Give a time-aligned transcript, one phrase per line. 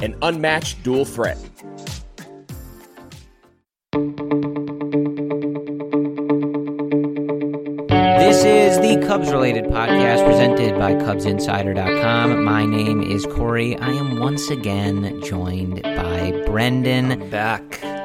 [0.00, 1.38] an unmatched dual threat.
[8.28, 12.44] This is the Cubs related podcast presented by CubsInsider.com.
[12.44, 13.76] My name is Corey.
[13.78, 17.30] I am once again joined by Brendan.
[17.30, 17.62] back.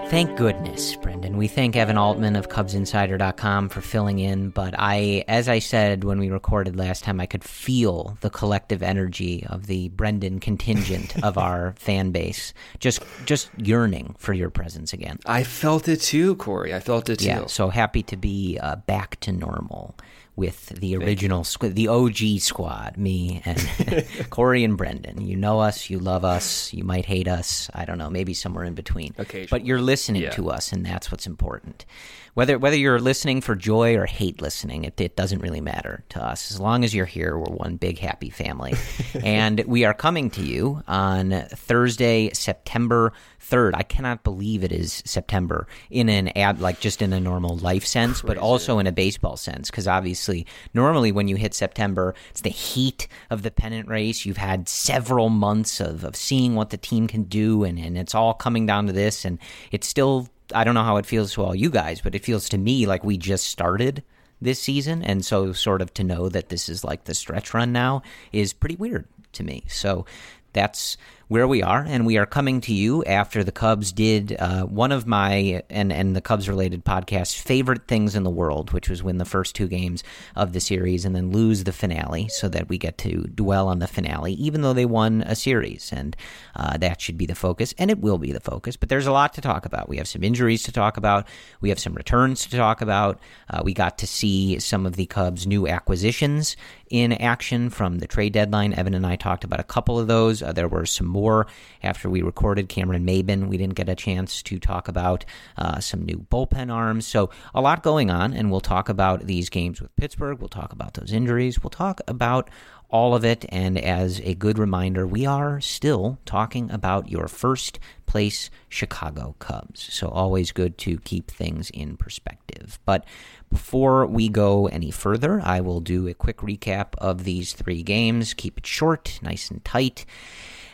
[0.10, 1.13] Thank goodness, Brendan.
[1.24, 4.50] And we thank Evan Altman of CubsInsider.com for filling in.
[4.50, 8.84] But I, as I said when we recorded last time, I could feel the collective
[8.84, 14.92] energy of the Brendan contingent of our fan base, just just yearning for your presence
[14.92, 15.20] again.
[15.26, 16.74] I felt it too, Corey.
[16.74, 17.26] I felt it too.
[17.26, 19.96] Yeah, so happy to be uh, back to normal
[20.36, 25.22] with the original squad, the OG squad, me and Corey and Brendan.
[25.22, 27.70] You know us, you love us, you might hate us.
[27.74, 29.14] I don't know, maybe somewhere in between.
[29.52, 30.32] But you're listening Yeah.
[30.32, 31.86] to us, and that's what's important.
[32.34, 36.24] Whether whether you're listening for joy or hate listening, it, it doesn't really matter to
[36.24, 36.52] us.
[36.52, 38.74] As long as you're here, we're one big happy family.
[39.24, 43.74] and we are coming to you on Thursday, September 3rd.
[43.76, 47.86] I cannot believe it is September in an ad, like just in a normal life
[47.86, 49.70] sense, but also in a baseball sense.
[49.70, 54.26] Because obviously, normally when you hit September, it's the heat of the pennant race.
[54.26, 58.16] You've had several months of, of seeing what the team can do, and, and it's
[58.16, 59.24] all coming down to this.
[59.26, 59.38] And
[59.72, 62.50] it's still, I don't know how it feels to all you guys, but it feels
[62.50, 64.04] to me like we just started
[64.42, 65.04] this season.
[65.04, 68.54] And so, sort of to know that this is like the stretch run now is
[68.54, 69.64] pretty weird to me.
[69.68, 70.06] So,
[70.54, 70.98] that's
[71.34, 74.92] where we are, and we are coming to you after the Cubs did uh, one
[74.92, 79.02] of my and and the Cubs related podcast favorite things in the world, which was
[79.02, 80.04] win the first two games
[80.36, 83.80] of the series and then lose the finale, so that we get to dwell on
[83.80, 86.16] the finale, even though they won a series, and
[86.56, 88.78] uh, that should be the focus, and it will be the focus.
[88.78, 89.90] But there's a lot to talk about.
[89.90, 91.28] We have some injuries to talk about.
[91.62, 93.20] We have some returns to talk about.
[93.50, 96.56] Uh, we got to see some of the Cubs' new acquisitions
[96.94, 98.72] in action from the trade deadline.
[98.72, 100.44] Evan and I talked about a couple of those.
[100.44, 101.48] Uh, there were some more
[101.82, 103.48] after we recorded Cameron Maybin.
[103.48, 105.26] We didn't get a chance to talk about
[105.58, 107.08] uh, some new bullpen arms.
[107.08, 110.38] So, a lot going on, and we'll talk about these games with Pittsburgh.
[110.38, 111.64] We'll talk about those injuries.
[111.64, 112.52] We'll talk about
[112.94, 113.44] all of it.
[113.50, 119.92] And as a good reminder, we are still talking about your first place Chicago Cubs.
[119.92, 122.78] So always good to keep things in perspective.
[122.86, 123.04] But
[123.50, 128.36] before we go any further, I will do a quick recap of these three games.
[128.36, 130.06] Keep it short, nice and tight.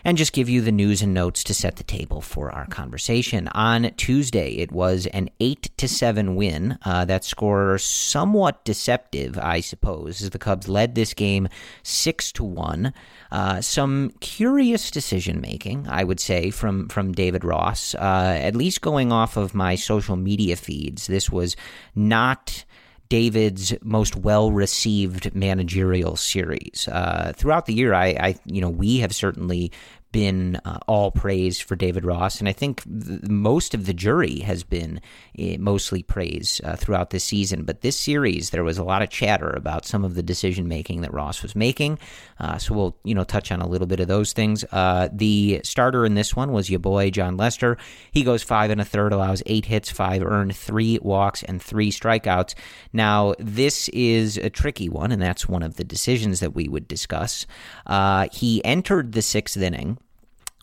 [0.09, 3.47] And just give you the news and notes to set the table for our conversation.
[3.49, 6.79] On Tuesday, it was an 8 to 7 win.
[6.83, 11.47] Uh, that score somewhat deceptive, I suppose, as the Cubs led this game
[11.83, 12.91] 6 to 1.
[13.31, 18.81] Uh, some curious decision making, I would say, from, from David Ross, uh, at least
[18.81, 21.05] going off of my social media feeds.
[21.05, 21.55] This was
[21.93, 22.65] not
[23.09, 26.87] David's most well received managerial series.
[26.87, 29.71] Uh, throughout the year, I, I, you know, we have certainly
[30.11, 34.39] been uh, all praised for David Ross, and I think th- most of the jury
[34.39, 35.01] has been
[35.37, 37.63] uh, mostly praised uh, throughout this season.
[37.63, 41.01] But this series, there was a lot of chatter about some of the decision making
[41.01, 41.99] that Ross was making.
[42.39, 44.65] Uh, so we'll you know touch on a little bit of those things.
[44.71, 47.77] Uh, the starter in this one was your boy Jon Lester.
[48.11, 51.91] He goes five and a third, allows eight hits, five earned, three walks, and three
[51.91, 52.55] strikeouts.
[52.93, 56.87] Now this is a tricky one, and that's one of the decisions that we would
[56.87, 57.45] discuss.
[57.85, 59.98] Uh, he entered the sixth inning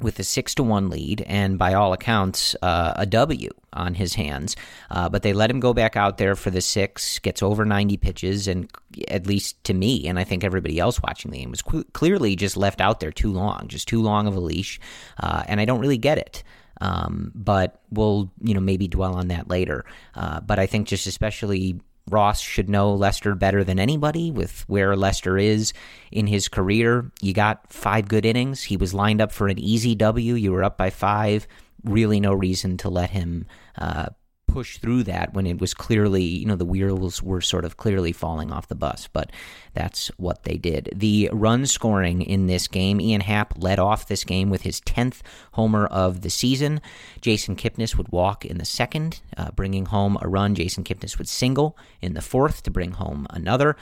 [0.01, 4.15] with a six to one lead, and by all accounts, uh, a W on his
[4.15, 4.57] hands.
[4.91, 7.97] Uh, but they let him go back out there for the six, gets over 90
[7.97, 8.71] pitches, and
[9.09, 12.57] at least to me, and I think everybody else watching the game, was clearly just
[12.57, 14.79] left out there too long, just too long of a leash.
[15.19, 16.43] Uh, and I don't really get it.
[16.81, 19.87] Um, but we'll, you know, maybe dwell on that later.
[20.15, 21.81] Uh, but I think just especially
[22.11, 25.73] Ross should know Lester better than anybody with where Lester is
[26.13, 27.11] in his career.
[27.21, 28.63] You got five good innings.
[28.63, 30.35] He was lined up for an easy W.
[30.35, 31.49] You were up by five.
[31.85, 34.07] Really, no reason to let him uh,
[34.47, 38.13] push through that when it was clearly, you know, the wheels were sort of clearly
[38.13, 39.09] falling off the bus.
[39.13, 39.31] But
[39.77, 40.89] that's what they did.
[40.97, 45.21] The run scoring in this game, Ian Happ led off this game with his 10th
[45.53, 46.81] homer of the season.
[47.21, 50.55] Jason Kipnis would walk in the second, uh, bringing home a run.
[50.55, 53.77] Jason Kipnis would single in the fourth to bring home another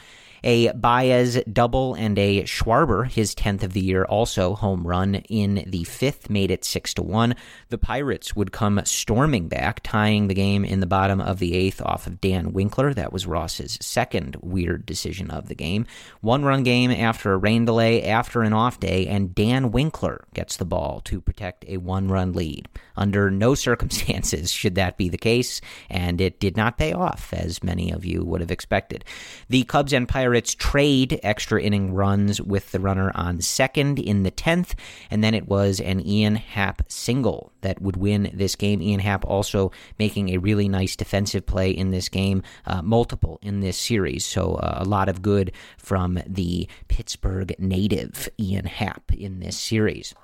[0.44, 5.64] a Baez double and a Schwarber, his 10th of the year, also home run in
[5.66, 7.34] the fifth, made it 6 to 1.
[7.70, 11.80] The Pirates would come storming back, tying the game in the bottom of the eighth
[11.80, 12.92] off of Dan Winkler.
[12.92, 15.83] That was Ross's second weird decision of the game.
[16.20, 20.56] One run game after a rain delay, after an off day, and Dan Winkler gets
[20.56, 22.68] the ball to protect a one run lead.
[22.96, 25.60] Under no circumstances should that be the case,
[25.90, 29.04] and it did not pay off, as many of you would have expected.
[29.48, 34.30] The Cubs and Pirates trade extra inning runs with the runner on second in the
[34.30, 34.74] 10th,
[35.10, 38.80] and then it was an Ian Happ single that would win this game.
[38.80, 43.60] Ian Happ also making a really nice defensive play in this game, uh, multiple in
[43.60, 44.24] this series.
[44.24, 50.14] So uh, a lot of good from the Pittsburgh native Ian Happ in this series.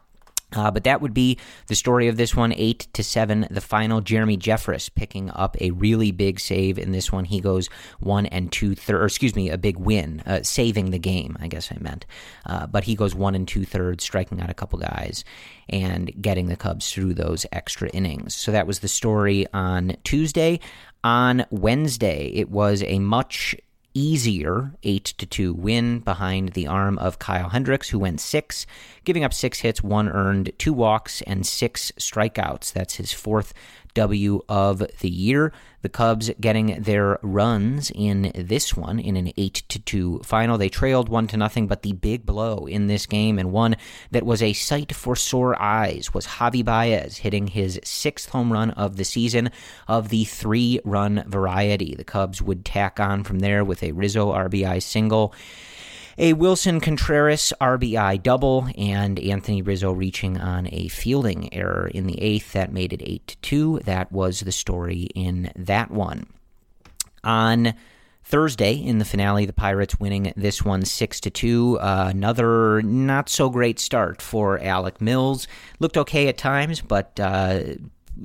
[0.55, 3.47] Uh, but that would be the story of this one, eight to seven.
[3.51, 7.25] The final, Jeremy Jeffress picking up a really big save in this one.
[7.25, 7.69] He goes
[8.01, 11.37] one and two thirds, or excuse me, a big win, uh, saving the game.
[11.41, 12.07] I guess I meant,
[12.47, 15.25] uh, but he goes one and two thirds, striking out a couple guys
[15.69, 18.35] and getting the Cubs through those extra innings.
[18.35, 20.61] So that was the story on Tuesday.
[21.03, 23.57] On Wednesday, it was a much
[23.95, 28.67] easier 8 to 2 win behind the arm of Kyle Hendricks who went 6
[29.05, 32.73] giving up 6 hits, 1 earned, 2 walks and 6 strikeouts.
[32.73, 33.53] That's his fourth
[33.95, 35.53] W of the year.
[35.83, 40.59] The Cubs getting their runs in this one in an 8 to 2 final.
[40.59, 43.77] They trailed 1 to nothing, but the big blow in this game and one
[44.11, 48.71] that was a sight for sore eyes was Javi Baez hitting his sixth home run
[48.73, 49.51] of the season
[49.89, 51.95] of the three run variety.
[51.95, 55.35] The Cubs would tack on from there with a Rizzo RBI single
[56.19, 62.21] a Willson Contreras RBI double, and Anthony Rizzo reaching on a fielding error in the
[62.21, 62.53] eighth.
[62.53, 63.81] That made it 8 to 2.
[63.85, 66.27] That was the story in that one.
[67.23, 67.75] On
[68.25, 71.79] Thursday in the finale, the Pirates winning this one six to two.
[71.81, 75.49] Uh, another not so great start for Alec Mills.
[75.81, 77.61] Looked okay at times, but uh,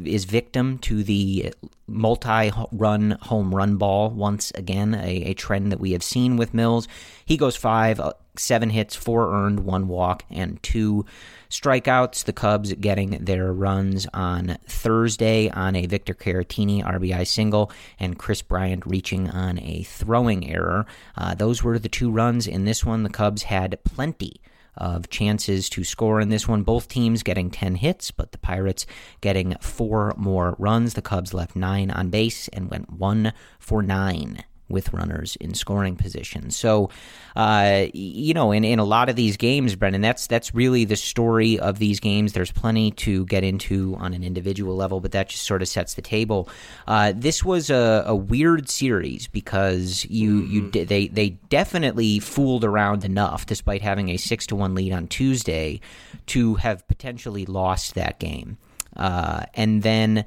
[0.03, 1.53] is victim to the
[1.87, 6.87] multi-run home run ball once again, a, a, trend that we have seen with Mills.
[7.25, 11.05] He goes five, uh, seven hits, four earned, one walk, and two
[11.49, 12.25] strikeouts.
[12.25, 18.41] The Cubs getting their runs on Thursday on a Victor Caratini RBI single and Kris
[18.41, 20.85] Bryant reaching on a throwing error.
[21.15, 23.03] Uh, those were the two runs in this one.
[23.03, 24.41] The Cubs had plenty
[24.77, 26.63] of chances to score in this one.
[26.63, 28.85] Both teams getting 10 hits, but the Pirates
[29.21, 30.93] getting four more runs.
[30.93, 35.95] The Cubs left nine on base and went one for nine with runners in scoring
[35.95, 36.49] position.
[36.49, 36.89] So,
[37.35, 40.95] uh, you know, in, in a lot of these games, Brendan, that's that's really the
[40.95, 42.33] story of these games.
[42.33, 45.93] There's plenty to get into on an individual level, but that just sort of sets
[45.93, 46.49] the table.
[46.87, 50.77] Uh, this was a, a, weird series because you mm-hmm.
[50.77, 55.07] you they they definitely fooled around enough, despite having a six to one lead on
[55.07, 55.79] Tuesday,
[56.27, 58.57] to have potentially lost that game,
[58.97, 60.25] uh, and then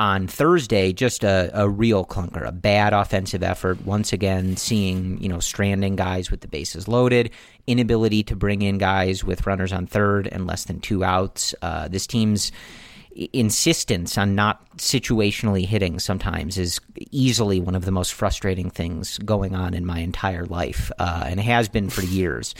[0.00, 3.84] on Thursday, just a, a real clunker, a bad offensive effort.
[3.84, 7.30] Once again, seeing you know stranding guys with the bases loaded,
[7.66, 11.54] inability to bring in guys with runners on third and less than two outs.
[11.60, 12.50] Uh, this team's
[13.34, 16.80] insistence on not situationally hitting sometimes is
[17.10, 21.38] easily one of the most frustrating things going on in my entire life, uh, and
[21.40, 22.54] has been for years.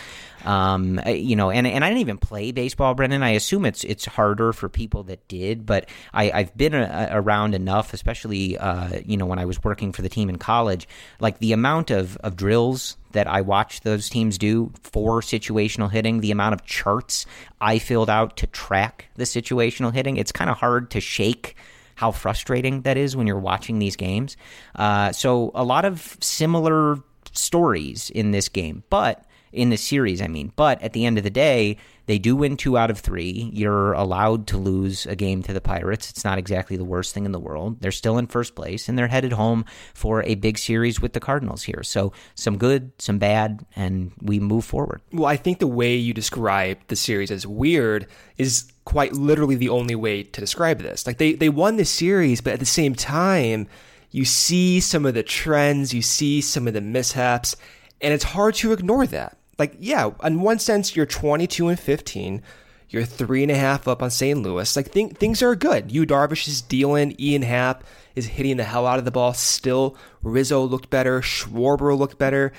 [0.45, 3.23] Um, you know, and and I didn't even play baseball, Brendan.
[3.23, 7.21] I assume it's it's harder for people that did, but I, I've been a, a
[7.21, 10.89] around enough, especially uh, you know when I was working for the team in college.
[11.21, 16.21] Like the amount of of drills that I watched those teams do for situational hitting,
[16.21, 17.27] the amount of charts
[17.61, 21.57] I filled out to track the situational hitting, it's kind of hard to shake
[21.97, 24.37] how frustrating that is when you're watching these games.
[24.75, 26.97] Uh, so a lot of similar
[27.33, 30.53] stories in this game, but in the series, I mean.
[30.57, 31.77] But at the end of the day,
[32.07, 33.51] they do win two out of three.
[33.53, 36.11] You're allowed to lose a game to the Pirates.
[36.11, 37.81] It's not exactly the worst thing in the world.
[37.81, 39.65] They're still in first place, and they're headed home
[39.95, 41.83] for a big series with the Cardinals here.
[41.83, 45.03] So some good, some bad, and we move forward.
[45.13, 48.07] Well, I think the way you describe the series as weird
[48.39, 51.07] is quite literally the only way to describe this.
[51.07, 53.69] Like they, they won the series, but at the same time,
[54.11, 57.55] you see some of the trends, you see some of the mishaps,
[58.01, 62.43] and it's hard to ignore that like, yeah, in one sense, you're 22 and 15.
[62.89, 64.43] You're three and a half up on St.
[64.43, 64.75] Louis.
[64.75, 65.93] Like, th- things are good.
[65.93, 67.15] Yu Darvish is dealing.
[67.21, 67.85] Ian Happ
[68.17, 69.97] is hitting the hell out of the ball still.
[70.23, 71.21] Rizzo looked better.
[71.21, 72.53] Schwarber looked better.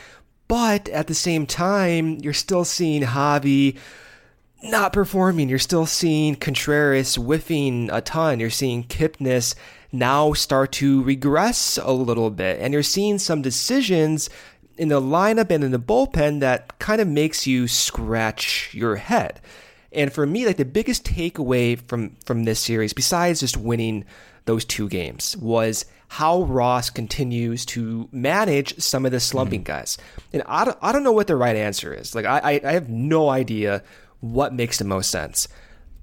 [0.48, 3.78] But at the same time, you're still seeing Javi
[4.64, 5.50] not performing.
[5.50, 8.40] You're still seeing Contreras whiffing a ton.
[8.40, 9.56] You're seeing Kipnis
[9.92, 12.60] now start to regress a little bit.
[12.62, 14.30] And you're seeing some decisions
[14.82, 19.40] in the lineup and in the bullpen that kind of makes you scratch your head.
[19.92, 24.06] And for me, like the biggest takeaway from from this series, besides just winning
[24.46, 29.72] those two games, was how Ross continues to manage some of the slumping mm-hmm.
[29.72, 30.00] guys.
[30.34, 32.16] And I don't, I don't know what the right answer is.
[32.16, 33.84] Like I, I have no idea
[34.20, 35.48] what makes the most sense.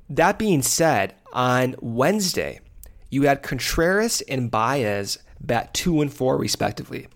[0.09, 2.61] That being said, on Wednesday,
[3.11, 7.09] you had Contreras and Baez bat two and four respectively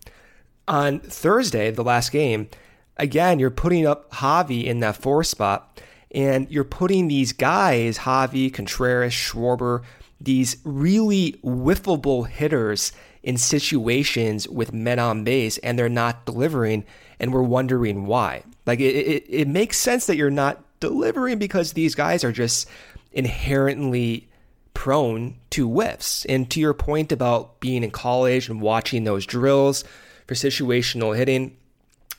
[0.68, 2.48] on Thursday, the last game,
[2.96, 8.52] again, you're putting up Javi in that four spot, and you're putting these guys, Javi,
[8.52, 9.82] Contreras, Schwarber,
[10.20, 12.92] these really whiffable hitters
[13.22, 16.84] in situations with men on base, and they're not delivering,
[17.18, 18.42] and we're wondering why.
[18.66, 22.68] Like, it, it, it makes sense that you're not delivering because these guys are just
[23.12, 24.28] inherently
[24.74, 26.24] prone to whiffs.
[26.26, 29.84] And to your point about being in college and watching those drills,
[30.26, 31.56] for situational hitting.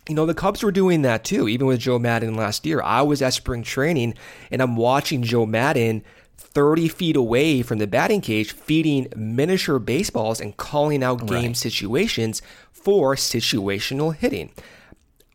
[0.09, 2.81] You know, the Cubs were doing that too, even with Joe Maddon last year.
[2.81, 4.15] I was at spring training
[4.51, 6.03] and I'm watching Joe Maddon
[6.37, 11.57] 30 feet away from the batting cage feeding miniature baseballs and calling out game right.
[11.57, 12.41] situations
[12.71, 14.51] for situational hitting.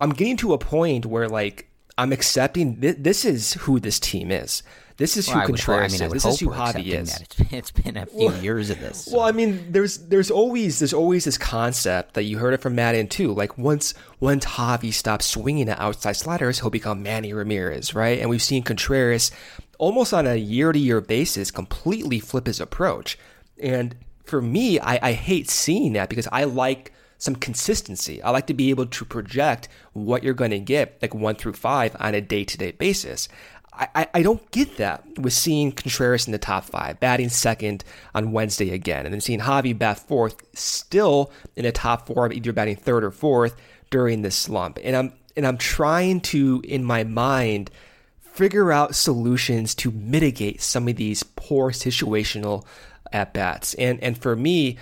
[0.00, 4.30] I'm getting to a point where, like, I'm accepting th- this is who this team
[4.30, 4.62] is.
[4.98, 6.02] This is well, who Contreras is.
[6.02, 6.22] I mean, is.
[6.24, 7.20] This is who Javi is.
[7.20, 9.04] It's been, it's been a few well, years of this.
[9.04, 9.16] So.
[9.16, 12.74] Well, I mean, there's there's always there's always this concept that you heard it from
[12.74, 13.32] Maddon too.
[13.32, 18.18] Like once once Javi stops swinging at outside sliders, he'll become Manny Ramirez, right?
[18.18, 19.30] And we've seen Contreras
[19.78, 23.16] almost on a year to year basis completely flip his approach.
[23.60, 28.22] And for me, I, I hate seeing that because I like some consistency.
[28.22, 31.54] I like to be able to project what you're going to get, like one through
[31.54, 33.28] five, on a day to day basis.
[33.78, 38.32] I, I don't get that with seeing Contreras in the top five, batting second on
[38.32, 42.76] Wednesday again, and then seeing Javi bat fourth, still in the top four, either batting
[42.76, 43.54] third or fourth
[43.90, 44.78] during this slump.
[44.82, 47.70] And I'm and I'm trying to, in my mind,
[48.20, 52.66] figure out solutions to mitigate some of these poor situational
[53.12, 53.74] at bats.
[53.74, 54.76] And and for me,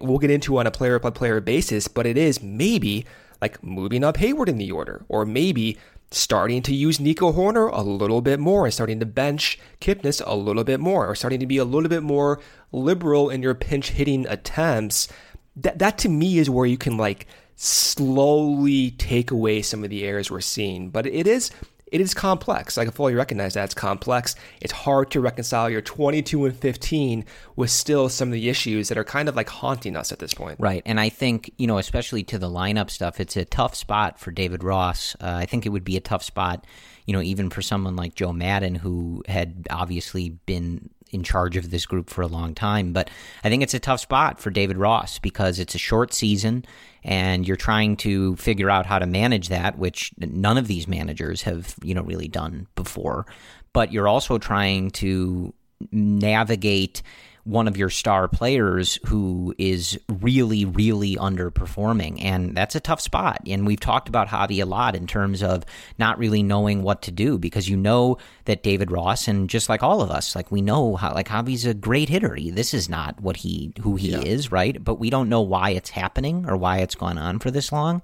[0.00, 3.06] we'll get into on a player by player basis, but it is maybe
[3.40, 5.78] like moving up Heyward in the order, or maybe
[6.10, 10.36] starting to use Nico Hoerner a little bit more and starting to bench Kipnis a
[10.36, 12.40] little bit more or starting to be a little bit more
[12.72, 15.08] liberal in your pinch hitting attempts.
[15.56, 20.04] That that to me is where you can like slowly take away some of the
[20.04, 20.90] errors we're seeing.
[20.90, 21.50] But it is
[21.96, 22.76] it is complex.
[22.76, 24.36] I can fully recognize that it's complex.
[24.60, 27.24] It's hard to reconcile your 22 and 15
[27.56, 30.34] with still some of the issues that are kind of like haunting us at this
[30.34, 30.60] point.
[30.60, 30.82] Right.
[30.84, 34.30] And I think, you know, especially to the lineup stuff, it's a tough spot for
[34.30, 35.16] David Ross.
[35.22, 36.66] Uh, I think it would be a tough spot,
[37.06, 41.70] you know, even for someone like Joe Maddon, who had obviously been in charge of
[41.70, 42.92] this group for a long time.
[42.92, 43.10] But
[43.42, 46.64] I think it's a tough spot for David Ross because it's a short season
[47.02, 51.42] and you're trying to figure out how to manage that, which none of these managers
[51.42, 53.26] have, you know, really done before.
[53.72, 55.52] But you're also trying to
[55.90, 57.02] navigate
[57.46, 62.22] one of your star players who is really, really underperforming.
[62.22, 63.38] And that's a tough spot.
[63.46, 65.64] And we've talked about Javi a lot in terms of
[65.96, 69.84] not really knowing what to do because you know that David Ross and just like
[69.84, 72.34] all of us, like we know how like Javi's a great hitter.
[72.34, 74.22] He, this is not what he who he yeah.
[74.22, 74.82] is, right?
[74.82, 78.02] But we don't know why it's happening or why it's gone on for this long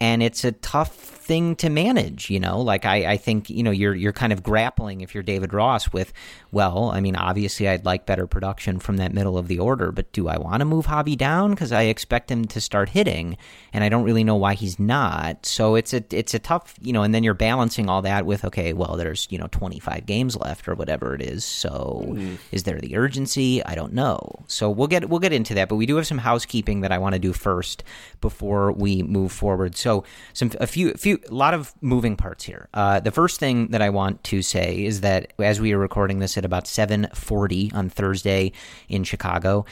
[0.00, 2.60] and it's a tough thing to manage you know?
[2.60, 5.92] Like I, I think you know you're you're kind of grappling if you're david ross
[5.92, 6.12] with
[6.50, 10.10] well i mean obviously i'd like better production from that middle of the order but
[10.10, 11.50] do i want to move javi down?
[11.50, 13.36] Because i expect him to start hitting
[13.72, 15.46] and i don't really know why he's not.
[15.46, 18.44] So it's a it's a tough you know and then you're balancing all that with
[18.46, 22.38] okay well there's you know 25 games left or whatever it is so mm.
[22.50, 23.64] is there the urgency?
[23.64, 24.42] I don't know.
[24.48, 26.98] So we'll get we'll get into that but we do have some housekeeping that i
[26.98, 27.84] want to do first
[28.20, 29.76] before we move forward.
[29.76, 32.68] So so some a few few a lot of moving parts here.
[32.74, 36.18] Uh, the first thing that I want to say is that as we are recording
[36.18, 38.52] this at about 7:40 on Thursday
[38.88, 39.64] in Chicago,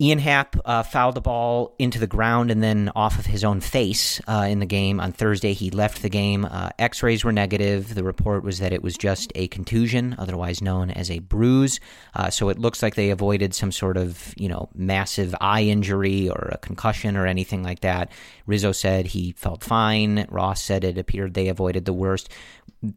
[0.00, 3.60] Ian Happ uh, fouled the ball into the ground and then off of his own
[3.60, 5.00] face uh, in the game.
[5.00, 6.44] On Thursday, he left the game.
[6.44, 7.96] Uh, X rays were negative.
[7.96, 11.80] The report was that it was just a contusion, otherwise known as a bruise.
[12.14, 16.28] Uh, so it looks like they avoided some sort of, you know, massive eye injury
[16.28, 18.12] or a concussion or anything like that.
[18.46, 20.26] Rizzo said he felt fine.
[20.30, 22.30] Ross said it appeared they avoided the worst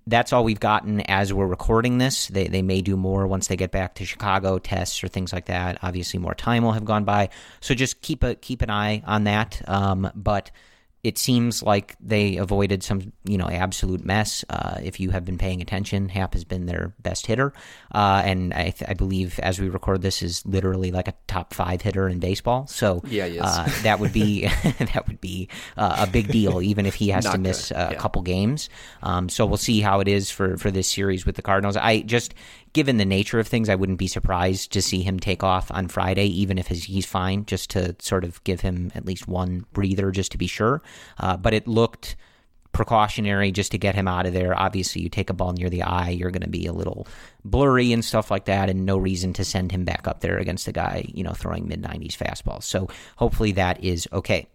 [0.06, 2.28] that's all we've gotten as we're recording this.
[2.28, 5.46] They, they may do more once they get back to Chicago tests or things like
[5.46, 5.80] that.
[5.82, 7.30] Obviously, more time will have gone by,
[7.62, 9.62] so just keep a keep an eye on that.
[9.68, 10.52] Um, but
[11.04, 14.46] it seems like they avoided some, you know, absolute mess.
[14.50, 17.54] Uh, if you have been paying attention, Happ has been their best hitter,
[17.94, 21.54] uh, and I, th- I, believe as we record this is literally like a top
[21.54, 22.68] five hitter in baseball.
[22.68, 24.42] So yeah, uh, that would be
[24.94, 28.22] that would be uh, a big deal, even if he has to miss a couple
[28.22, 28.70] games.
[29.02, 31.78] Um, so we'll see how it is for for this series with the Cardinals.
[31.78, 32.36] I just
[32.74, 35.88] given the nature of things, I wouldn't be surprised to see him take off on
[35.88, 40.12] Friday, even if he's fine, just to sort of give him at least one breather,
[40.12, 40.82] just to be sure.
[41.20, 42.16] Uh, but it looked
[42.72, 44.58] precautionary just to get him out of there.
[44.58, 47.08] Obviously, you take a ball near the eye, you're going to be a little
[47.44, 50.68] blurry and stuff like that, and no reason to send him back up there against
[50.68, 52.64] a guy, you know, throwing mid 90s fastballs.
[52.64, 54.48] So hopefully that is okay.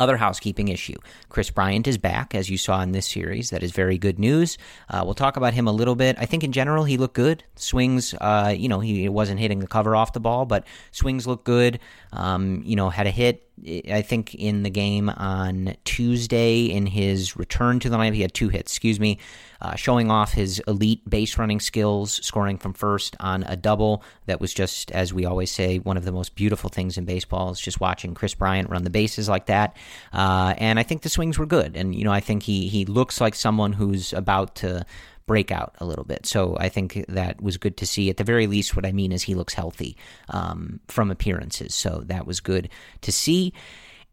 [0.00, 0.96] Other housekeeping issue.
[1.28, 3.50] Kris Bryant is back, as you saw in this series.
[3.50, 4.58] That is very good news.
[4.88, 6.16] Uh, we'll talk about him a little bit.
[6.18, 7.44] I think in general he looked good.
[7.54, 11.44] Swings, uh, you know, he wasn't hitting the cover off the ball, but swings look
[11.44, 11.78] good.
[12.12, 13.48] Um, you know, had a hit
[13.90, 18.34] I think in the game on Tuesday in his return to the lineup, he had
[18.34, 19.18] two hits, excuse me,
[19.60, 24.02] uh, showing off his elite base running skills, scoring from first on a double.
[24.26, 27.50] That was just, as we always say, one of the most beautiful things in baseball
[27.50, 29.76] is just watching Kris Bryant run the bases like that.
[30.12, 31.76] Uh, and I think the swings were good.
[31.76, 34.84] And, you know, I think he, he looks like someone who's about to
[35.26, 36.26] break out a little bit.
[36.26, 38.10] So I think that was good to see.
[38.10, 39.96] At the very least, what I mean is he looks healthy
[40.28, 41.74] um, from appearances.
[41.74, 42.68] So that was good
[43.02, 43.52] to see.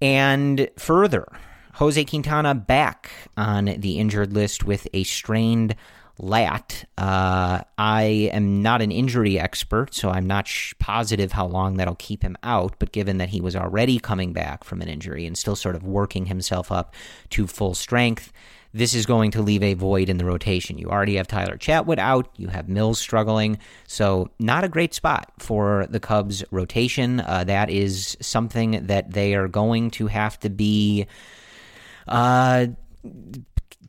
[0.02, 1.28] And further,
[1.76, 5.76] Jose Quintana back on the injured list with a strained
[6.18, 6.86] lat.
[6.98, 11.96] Uh, I am not an injury expert, so I'm not sh- positive how long that'll
[11.96, 12.76] keep him out.
[12.80, 15.84] But given that he was already coming back from an injury and still sort of
[15.84, 16.94] working himself up
[17.32, 18.32] to full strength,
[18.74, 20.78] this is going to leave a void in the rotation.
[20.78, 23.58] You already have Tyler Chatwood out, you have Mills struggling,
[23.88, 27.20] so not a great spot for the Cubs rotation.
[27.22, 31.08] Uh, that is something that they are going to have to be.
[32.08, 32.68] Uh,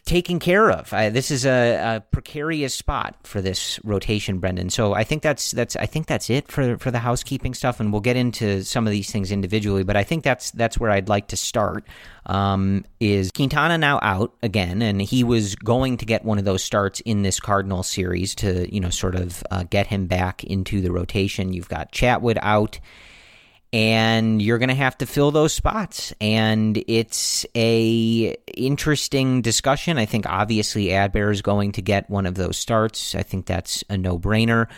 [0.04, 0.92] taken care of.
[0.92, 4.68] I, this is a, a, precarious spot for this rotation, Brendan.
[4.70, 7.92] So I think that's that's I think that's it for for the housekeeping stuff, and
[7.92, 9.84] we'll get into some of these things individually.
[9.84, 11.86] But I think that's that's where I'd like to start.
[12.26, 16.64] Um, is Quintana now out again, and he was going to get one of those
[16.64, 20.80] starts in this Cardinal series to you know sort of uh, get him back into
[20.80, 21.52] the rotation.
[21.52, 22.80] You've got Chatwood out
[23.72, 29.98] and you're going to have to fill those spots and it's a interesting discussion.
[29.98, 33.14] I think obviously Adbert is going to get one of those starts.
[33.14, 34.68] I think that's a no-brainer.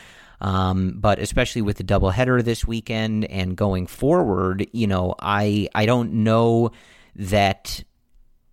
[0.40, 5.86] Um, but especially with the doubleheader this weekend and going forward you know i i
[5.86, 6.72] don't know
[7.14, 7.82] that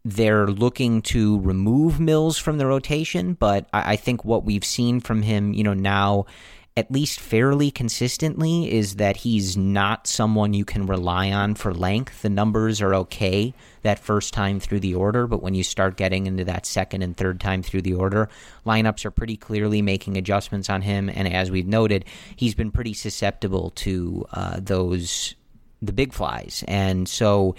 [0.04, 5.00] they're looking to remove Mills from the rotation, but I, I think what we've seen
[5.00, 6.26] from him, you know, now
[6.78, 12.22] at least fairly consistently is that he's not someone you can rely on for length.
[12.22, 16.28] The numbers are okay that first time through the order, but when you start getting
[16.28, 18.30] into that second and third time through the order,
[18.66, 21.10] lineups are pretty clearly making adjustments on him.
[21.10, 22.06] And as we've noted,
[22.38, 25.36] he's been pretty susceptible to uh, those
[25.82, 27.56] the big flies, and so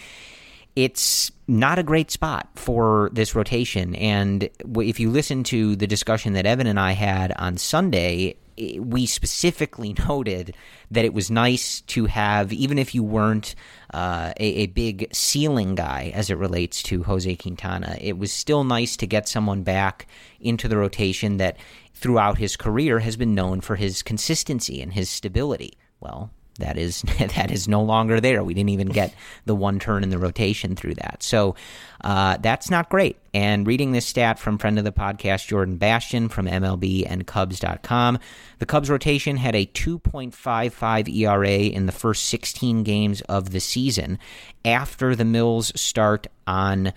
[0.76, 3.94] it's not a great spot for this rotation.
[3.96, 9.06] And if you listen to the discussion that Evan and I had on Sunday, we
[9.06, 10.56] specifically noted
[10.90, 13.54] that it was nice to have, even if you weren't
[13.92, 18.64] uh, a, a, big ceiling guy as it relates to Jose Quintana, it was still
[18.64, 20.06] nice to get someone back
[20.40, 21.56] into the rotation that
[21.94, 25.74] throughout his career has been known for his consistency and his stability.
[26.00, 26.30] Well,
[26.62, 28.42] that is that is no longer there.
[28.42, 31.22] We didn't even get the one turn in the rotation through that.
[31.22, 31.54] So
[32.02, 33.18] uh, that's not great.
[33.34, 38.18] And reading this stat from friend of the podcast, Jordan Bastian from MLB and Cubs.com,
[38.58, 44.18] the Cubs rotation had a 2.55 ERA in the first 16 games of the season
[44.64, 46.92] after the Mills start on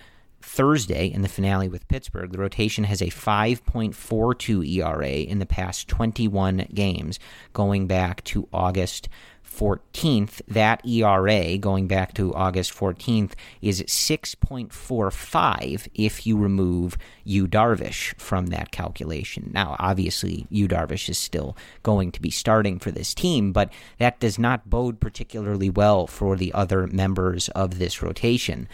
[0.46, 5.88] Thursday in the finale with Pittsburgh, the rotation has a 5.42 ERA in the past
[5.88, 7.18] 21 games,
[7.52, 9.08] going back to August
[9.56, 18.18] 14th, that ERA going back to August 14th is 6.45 if you remove Yu Darvish
[18.20, 19.50] from that calculation.
[19.54, 24.20] Now, obviously, Yu Darvish is still going to be starting for this team, but that
[24.20, 28.68] does not bode particularly well for the other members of this rotation.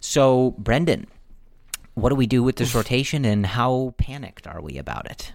[0.00, 1.06] So, Brendan,
[1.94, 5.32] what do we do with this rotation and how panicked are we about it?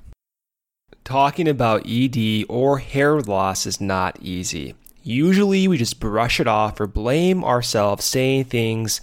[1.04, 4.76] Talking about ED or hair loss is not easy.
[5.04, 9.02] Usually we just brush it off or blame ourselves, saying things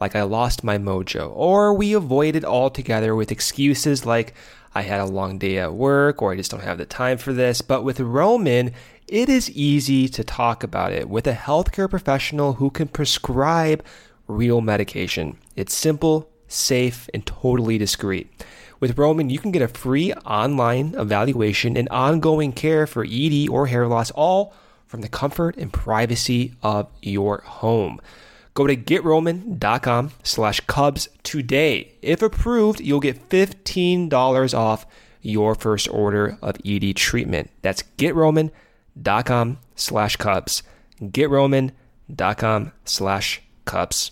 [0.00, 4.34] like I lost my mojo, or we avoid it altogether with excuses like
[4.74, 7.32] I had a long day at work or I just don't have the time for
[7.32, 7.60] this.
[7.60, 8.72] But with Roman,
[9.06, 13.84] it is easy to talk about it with a healthcare professional who can prescribe
[14.26, 15.36] real medication.
[15.54, 18.28] It's simple, safe, and totally discreet.
[18.80, 23.66] With Roman, you can get a free online evaluation and ongoing care for ED or
[23.66, 24.54] hair loss, all
[24.92, 27.98] from the comfort and privacy of your home.
[28.52, 31.94] Go to getroman.com slash Cubs today.
[32.02, 34.84] If approved, you'll get $15 off
[35.22, 37.48] your first order of ED treatment.
[37.62, 40.62] That's getroman.com slash Cubs.
[41.00, 44.10] Getroman.com slash Cubs.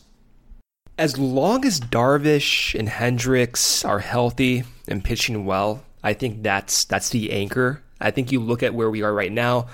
[0.96, 7.10] As long as Darvish and Hendricks are healthy and pitching well, I think that's that's
[7.10, 7.82] the anchor.
[8.00, 9.66] I think you look at where we are right now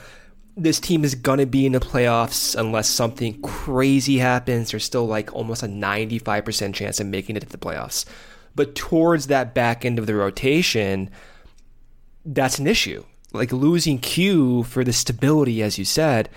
[0.56, 4.70] this team is going to be in the playoffs unless something crazy happens.
[4.70, 8.06] There's still like almost a 95% chance of making it to the playoffs.
[8.54, 11.10] But towards that back end of the rotation,
[12.24, 13.04] that's an issue.
[13.34, 16.30] Like losing Q for the stability, as you said,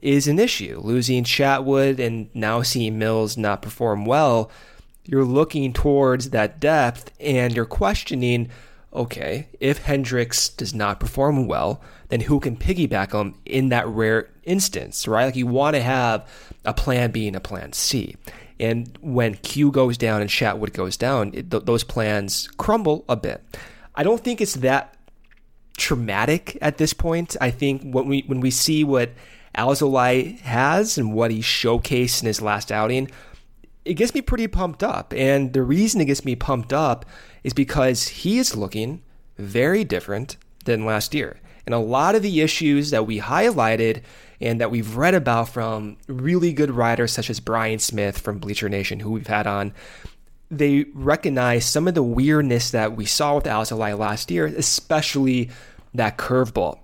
[0.00, 0.80] is an issue.
[0.82, 4.50] Losing Chatwood and now seeing Mills not perform well,
[5.04, 8.48] you're looking towards that depth and you're questioning
[8.92, 14.30] okay, if Hendricks does not perform well, then who can piggyback him in that rare
[14.44, 15.26] instance, right?
[15.26, 16.28] Like you want to have
[16.64, 18.16] a plan B and a plan C.
[18.58, 23.16] And when Q goes down and Chatwood goes down, it, th- those plans crumble a
[23.16, 23.42] bit.
[23.94, 24.96] I don't think it's that
[25.76, 27.36] traumatic at this point.
[27.40, 29.10] I think when we when we see what
[29.56, 33.10] Alzolay has and what he showcased in his last outing,
[33.84, 35.12] it gets me pretty pumped up.
[35.14, 37.04] And the reason it gets me pumped up
[37.46, 39.00] is because he is looking
[39.38, 41.38] very different than last year.
[41.64, 44.02] And a lot of the issues that we highlighted
[44.40, 48.68] and that we've read about from really good writers such as Brian Smith from Bleacher
[48.68, 49.72] Nation, who we've had on,
[50.50, 55.48] they recognize some of the weirdness that we saw with Alzolay last year, especially
[55.94, 56.80] that curveball.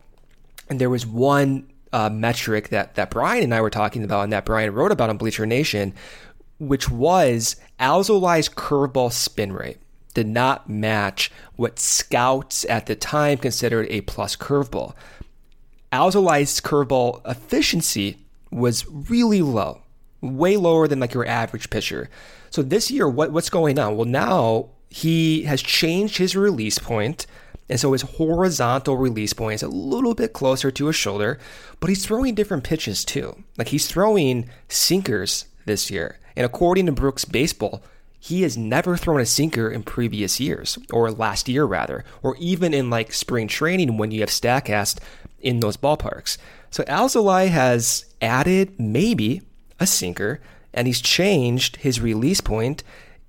[0.70, 4.32] And there was one uh, metric that, that Brian and I were talking about and
[4.32, 5.92] that Brian wrote about on Bleacher Nation,
[6.60, 9.81] which was Alzolay's curveball spin rate
[10.14, 14.94] did not match what scouts at the time considered a plus curveball.
[15.92, 18.18] Alzolay's curveball efficiency
[18.50, 19.82] was really low,
[20.20, 22.08] way lower than like your average pitcher.
[22.50, 23.96] So this year, what, what's going on?
[23.96, 27.26] Well, now he has changed his release point,
[27.68, 31.38] and so his horizontal release point is a little bit closer to his shoulder,
[31.80, 33.42] but he's throwing different pitches too.
[33.56, 36.18] Like he's throwing sinkers this year.
[36.36, 37.82] And according to Brooks Baseball,
[38.22, 42.72] he has never thrown a sinker in previous years, or last year rather, or even
[42.72, 45.00] in like spring training when you have StatCast
[45.40, 46.38] in those ballparks.
[46.70, 49.42] So Alzolay has added maybe
[49.80, 50.40] a sinker,
[50.72, 52.84] and he's changed his release point,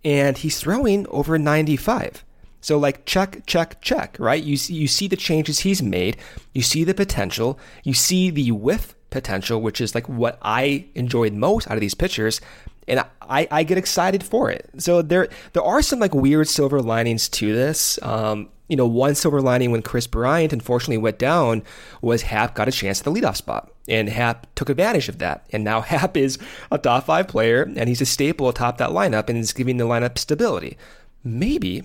[0.05, 2.23] and he's throwing over 95.
[2.61, 4.43] So like check, check, check, right?
[4.43, 6.17] You see, you see the changes he's made.
[6.53, 7.57] You see the potential.
[7.83, 11.95] You see the whiff potential, which is like what I enjoyed most out of these
[11.95, 12.39] pitchers.
[12.87, 14.69] And I, I get excited for it.
[14.77, 18.01] So there there are some like weird silver linings to this.
[18.01, 21.63] Um, you know, one silver lining when Kris Bryant unfortunately went down
[22.01, 23.71] was Happ got a chance at the leadoff spot.
[23.87, 25.45] And Happ took advantage of that.
[25.51, 26.37] And now Happ is
[26.71, 29.85] a top five player and he's a staple atop that lineup and is giving the
[29.85, 30.77] lineup stability.
[31.23, 31.83] Maybe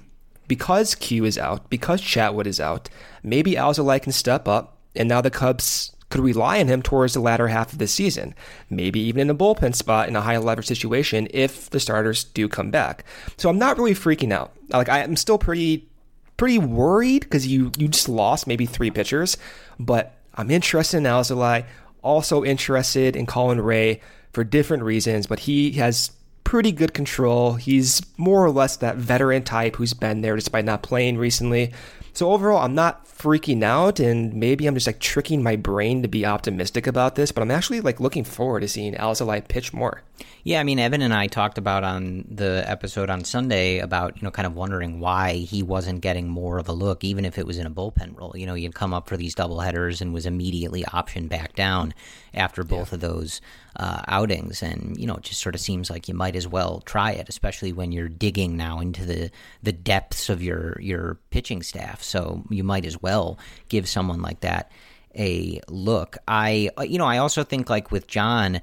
[0.48, 2.88] because Q is out, because Chatwood is out,
[3.22, 7.20] maybe Alzolay can step up, and now the Cubs could rely on him towards the
[7.20, 8.34] latter half of the season,
[8.70, 12.48] maybe even in a bullpen spot in a high leverage situation if the starters do
[12.48, 13.04] come back.
[13.36, 14.52] So I'm not really freaking out.
[14.70, 15.88] Like I'm still pretty
[16.36, 19.36] pretty worried because you you just lost maybe three pitchers,
[19.78, 21.64] but I'm interested in Alzolay,
[22.02, 24.00] also interested in Colin Rea
[24.32, 26.12] for different reasons, but he has
[26.44, 27.54] pretty good control.
[27.54, 31.74] He's more or less that veteran type who's been there despite not playing recently.
[32.18, 36.08] So overall, I'm not freaking out, and maybe I'm just like tricking my brain to
[36.08, 40.02] be optimistic about this, but I'm actually like looking forward to seeing Alzolay pitch more.
[40.44, 44.22] Yeah, I mean, Evan and I talked about on the episode on Sunday about, you
[44.22, 47.46] know, kind of wondering why he wasn't getting more of a look, even if it
[47.46, 48.32] was in a bullpen role.
[48.34, 51.54] You know, he had come up for these double headers and was immediately optioned back
[51.54, 51.92] down
[52.32, 52.94] after both yeah.
[52.94, 53.40] of those
[53.76, 54.62] uh, outings.
[54.62, 57.28] And, you know, it just sort of seems like you might as well try it,
[57.28, 59.30] especially when you're digging now into the,
[59.62, 62.02] the depths of your, your pitching staff.
[62.02, 64.72] So you might as well give someone like that
[65.14, 66.16] a look.
[66.28, 68.60] I, you know, I also think like with Jon,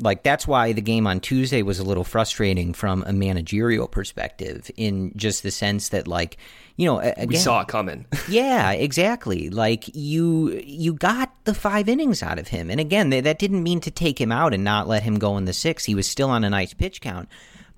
[0.00, 4.70] like that's why the game on Tuesday was a little frustrating from a managerial perspective
[4.76, 6.38] in just the sense that like
[6.76, 8.06] you know again, we saw it coming.
[8.28, 9.50] Yeah exactly.
[9.50, 12.70] Like you you got the five innings out of him.
[12.70, 15.44] And again that didn't mean to take him out and not let him go in
[15.44, 15.84] the six.
[15.84, 17.28] He was still on a nice pitch count.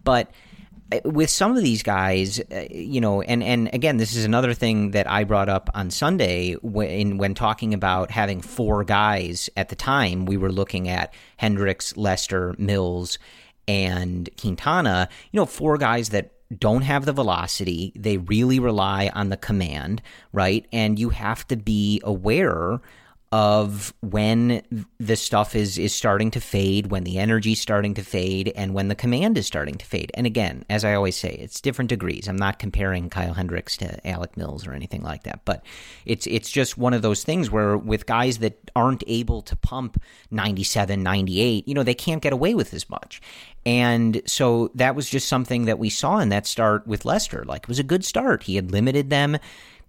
[0.05, 0.31] But
[1.05, 4.93] with some of these guys, uh, you know, and, and again, this is another thing
[4.93, 9.77] that I brought up on Sunday when when talking about having four guys at the
[9.77, 10.27] time.
[10.27, 13.19] We were looking at Hendricks, Lester, Mills,
[13.67, 15.09] and Quintana.
[15.31, 17.93] You know, four guys that don't have the velocity.
[17.97, 20.03] They really rely on the command,
[20.33, 20.67] right?
[20.73, 22.81] And you have to be aware
[23.33, 24.63] of when
[25.01, 28.89] the stuff is is starting to fade, when the energy's starting to fade, and when
[28.89, 30.11] the command is starting to fade.
[30.13, 32.29] And again, as I always say, it's different degrees.
[32.29, 35.65] I'm not comparing Kyle Hendricks to Alec Mills or anything like that, but
[36.05, 40.01] it's it's just one of those things where with guys that aren't able to pump
[40.31, 43.23] 97, 98, you know, they can't get away with as much.
[43.65, 47.45] And so that was just something that we saw in that start with Lester.
[47.47, 48.43] Like it was a good start.
[48.43, 49.39] He had limited them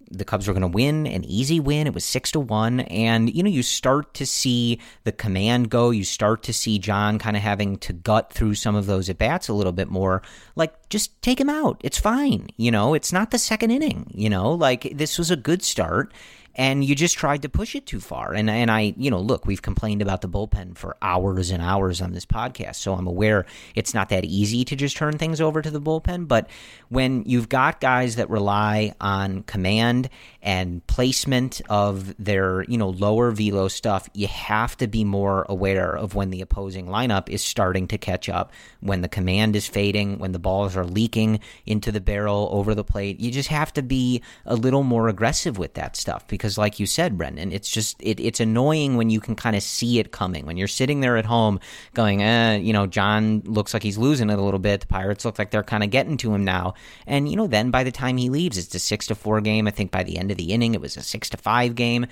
[0.09, 1.87] the Cubs were going to win an easy win.
[1.87, 5.89] It was six to one, and you know you start to see the command go.
[5.89, 9.17] You start to see Jon kind of having to gut through some of those at
[9.17, 10.21] bats a little bit more.
[10.55, 11.81] Like just take him out.
[11.83, 12.47] It's fine.
[12.57, 14.11] You know, it's not the second inning.
[14.13, 16.13] You know, like this was a good start
[16.55, 18.33] and you just tried to push it too far.
[18.33, 22.01] And and I, you know, look, we've complained about the bullpen for hours and hours
[22.01, 25.61] on this podcast, so I'm aware it's not that easy to just turn things over
[25.61, 26.27] to the bullpen.
[26.27, 26.49] But
[26.89, 30.09] when you've got guys that rely on command
[30.43, 35.95] and placement of their, you know, lower velo stuff, you have to be more aware
[35.95, 38.51] of when the opposing lineup is starting to catch up,
[38.81, 42.83] when the command is fading, when the balls are leaking into the barrel over the
[42.83, 43.21] plate.
[43.21, 46.85] You just have to be a little more aggressive with that stuff because like you
[46.85, 50.45] said brendan it's just it, it's annoying when you can kind of see it coming.
[50.45, 51.61] When you're sitting there at home
[51.93, 54.81] going eh, you know jon looks like he's losing it a little bit.
[54.81, 56.73] The pirates look like they're kind of getting to him now.
[57.07, 59.67] And you know then by the time he leaves it's a six to four game.
[59.67, 62.05] I think by the end of the inning it was a six to five game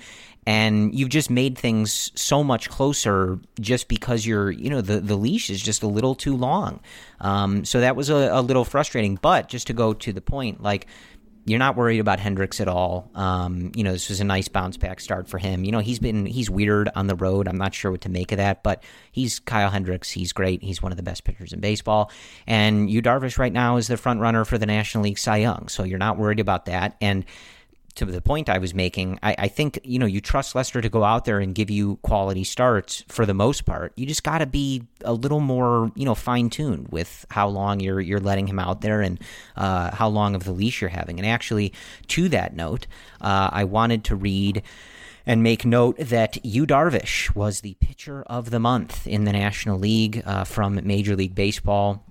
[0.46, 5.16] and you've just made things so much closer just because you're you know the, the
[5.16, 6.80] leash is just a little too long
[7.20, 10.62] um, so that was a, a little frustrating but just to go to the point
[10.62, 10.86] like
[11.44, 13.10] you're not worried about Hendricks at all.
[13.14, 15.64] Um, you know, this was a nice bounce back start for him.
[15.64, 17.48] You know, he's been he's weird on the road.
[17.48, 20.08] I'm not sure what to make of that, but he's Kyle Hendricks.
[20.10, 20.62] He's great.
[20.62, 22.12] He's one of the best pitchers in baseball.
[22.46, 25.66] And Yu Darvish right now is the front runner for the National League Cy Young.
[25.68, 26.96] So you're not worried about that.
[27.00, 27.24] And
[27.94, 30.88] to the point I was making, I, I, think you know you trust Lester to
[30.88, 33.92] go out there and give you quality starts for the most part.
[33.96, 37.80] You just got to be a little more you know fine tuned with how long
[37.80, 39.20] you're you're letting him out there and
[39.56, 41.18] uh, how long of the leash you're having.
[41.18, 41.72] And actually,
[42.08, 42.86] to that note,
[43.20, 44.62] uh, I wanted to read.
[45.24, 49.78] And make note that Yu Darvish was the pitcher of the month in the National
[49.78, 52.04] League uh, from Major League Baseball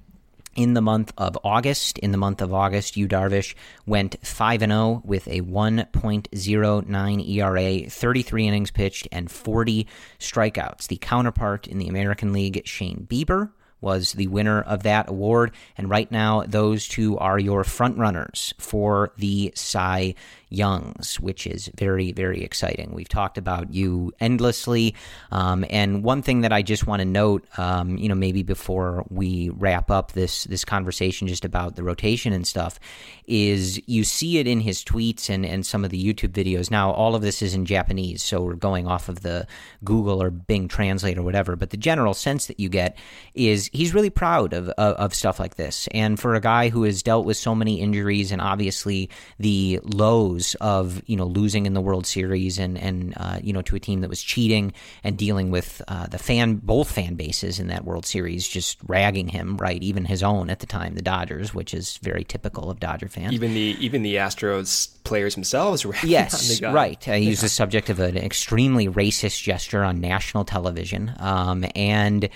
[0.56, 1.98] in the month of August.
[2.00, 8.48] In the month of August, Yu Darvish went 5 0 with a 1.09 ERA, 33
[8.48, 9.88] innings pitched, and 40
[10.20, 10.88] strikeouts.
[10.88, 15.52] The counterpart in the American League, Shane Bieber, was the winner of that award.
[15.78, 20.16] And right now, those two are your frontrunners for the Cy
[20.52, 22.92] Youngs, which is very, very exciting.
[22.94, 24.96] We've talked about you endlessly.
[25.32, 29.06] Um, and one thing that I just want to note, um, you know, maybe before
[29.10, 32.80] we wrap up this this conversation just about the rotation and stuff,
[33.26, 36.70] is you see it in his tweets and, and some of the YouTube videos.
[36.70, 39.48] Now, all of this is in Japanese, so we're going off of the
[39.86, 41.56] Google or Bing Translate or whatever.
[41.56, 42.98] But the general sense that you get
[43.34, 45.88] is he's really proud of, of, of stuff like this.
[45.94, 49.10] And for a guy who has dealt with so many injuries and obviously
[49.40, 53.62] the lows of you know losing in the World Series and and uh, you know
[53.63, 54.73] to a team that was cheating
[55.04, 59.27] and dealing with uh, the fan both fan bases in that World Series just ragging
[59.27, 62.80] him right even his own at the time the Dodgers which is very typical of
[62.80, 63.34] Dodger fans.
[63.34, 67.08] Even the even the Astros players themselves were yes right.
[67.08, 71.13] Uh, he was the subject of an extremely racist gesture on national television.
[71.19, 72.30] Um, and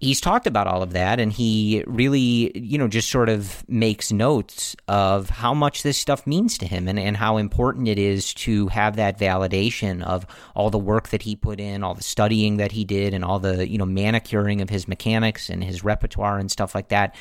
[0.00, 4.10] he's talked about all of that and he really you know just sort of makes
[4.10, 8.32] notes of how much this stuff means to him and, and how important it is
[8.34, 12.56] to have that validation of all the work that he put in all the studying
[12.56, 16.38] that he did and all the you know manicuring of his mechanics and his repertoire
[16.38, 17.14] and stuff like that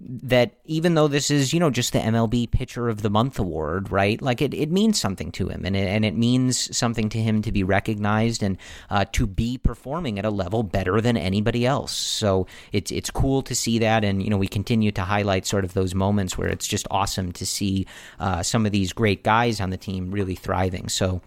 [0.00, 3.92] that even though this is, you know, just the MLB Pitcher of the Month award,
[3.92, 4.20] right?
[4.20, 7.42] Like it, it means something to him, and it, and it means something to him
[7.42, 8.56] to be recognized and
[8.88, 11.92] uh, to be performing at a level better than anybody else.
[11.92, 15.64] So it's it's cool to see that, and you know, we continue to highlight sort
[15.64, 17.86] of those moments where it's just awesome to see
[18.18, 20.88] uh, some of these great guys on the team really thriving.
[20.88, 21.20] So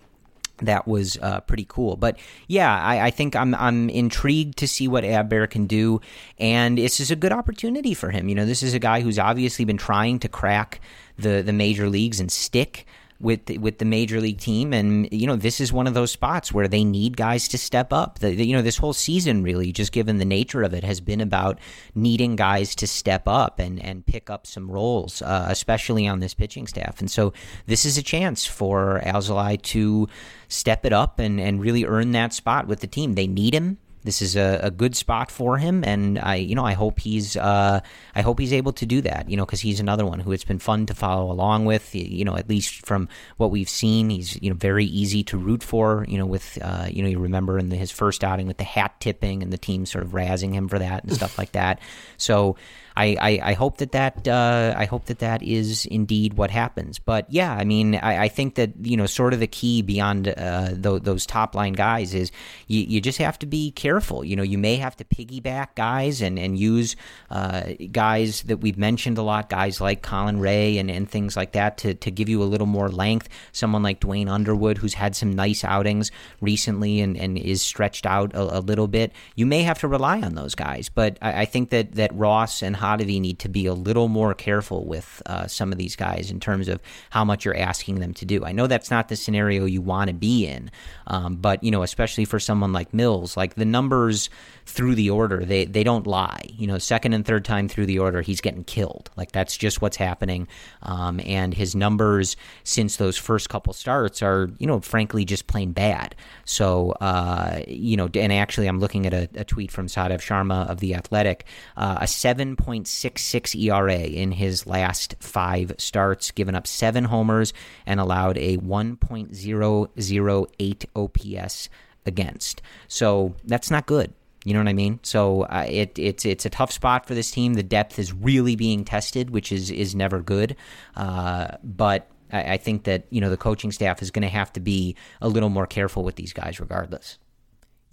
[0.68, 1.96] that was uh, pretty cool.
[1.96, 6.02] But yeah, I, I, think I'm I'm intrigued to see what Adbert can do,
[6.38, 8.30] and this is a good opportunity for him.
[8.30, 10.82] You know, this is a guy who's obviously been trying to crack
[11.18, 12.86] the the major leagues and stick
[13.24, 16.12] with the, with the major league team, and you know this is one of those
[16.12, 18.20] spots where they need guys to step up.
[18.20, 21.00] The, the, you know this whole season really, just given the nature of it, has
[21.00, 21.58] been about
[21.96, 26.34] needing guys to step up and and pick up some roles, uh, especially on this
[26.34, 27.00] pitching staff.
[27.00, 27.34] And so
[27.66, 30.08] this is a chance for Alzolay to
[30.50, 33.16] step it up and and really earn that spot with the team.
[33.16, 36.66] They need him this is a, a, good spot for him, and I, you know,
[36.66, 37.80] I hope he's, uh,
[38.16, 39.30] I hope he's able to do that.
[39.30, 41.94] You know, because he's another one who it's been fun to follow along with.
[41.96, 45.64] You know, at least from what we've seen, he's you know very easy to root
[45.64, 46.06] for.
[46.08, 48.64] You know, with uh, you know, you remember in the, his first outing with the
[48.64, 51.80] hat tipping and the team sort of razzing him for that and stuff like that.
[52.18, 52.58] So
[52.96, 57.00] I, I, I hope that that uh, I hope that that is indeed what happens.
[57.00, 60.28] But yeah, I mean, I, I think that you know, sort of the key beyond
[60.28, 62.32] uh, th- those top line guys is
[62.68, 64.24] you, you just have to be careful.
[64.24, 66.96] You know, you may have to piggyback guys and and use
[67.32, 71.54] uh, guys that we've mentioned a lot, guys like Colin Rea and, and things like
[71.54, 73.28] that to to give you a little more length.
[73.52, 78.34] Someone like Duane Underwood, who's had some nice outings recently and, and is stretched out
[78.36, 79.12] a, a little bit.
[79.36, 82.62] You may have to rely on those guys, but I, I think that that Ross
[82.62, 86.30] and Hottovy need to be a little more careful with uh, some of these guys
[86.30, 88.44] in terms of how much you're asking them to do.
[88.44, 90.70] I know that's not the scenario you want to be in,
[91.08, 94.30] um, but you know, especially for someone like Mills, like the numbers
[94.66, 96.46] through the order, they they don't lie.
[96.50, 99.10] You know, second and third time through the order, he's getting killed.
[99.16, 100.48] Like that's just what's happening.
[100.82, 105.74] Um, and his numbers since those first couple starts are, you know, frankly just plain
[105.74, 106.16] bad.
[106.46, 110.70] So, uh, you know, and actually, I'm looking at a, a tweet from Sahadev Sharma
[110.70, 111.46] of the Athletic,
[111.78, 117.54] uh, a 7.66 ERA in his last five starts, given up seven homers
[117.86, 121.70] and allowed a 1.008 OPS
[122.06, 122.62] against.
[122.88, 124.14] So that's not good.
[124.44, 125.00] You know what I mean?
[125.04, 127.54] So uh, it, it's it's a tough spot for this team.
[127.54, 130.56] The depth is really being tested, which is is never good.
[130.96, 134.52] Uh, but I, I think that you know the coaching staff is going to have
[134.54, 137.18] to be a little more careful with these guys, regardless.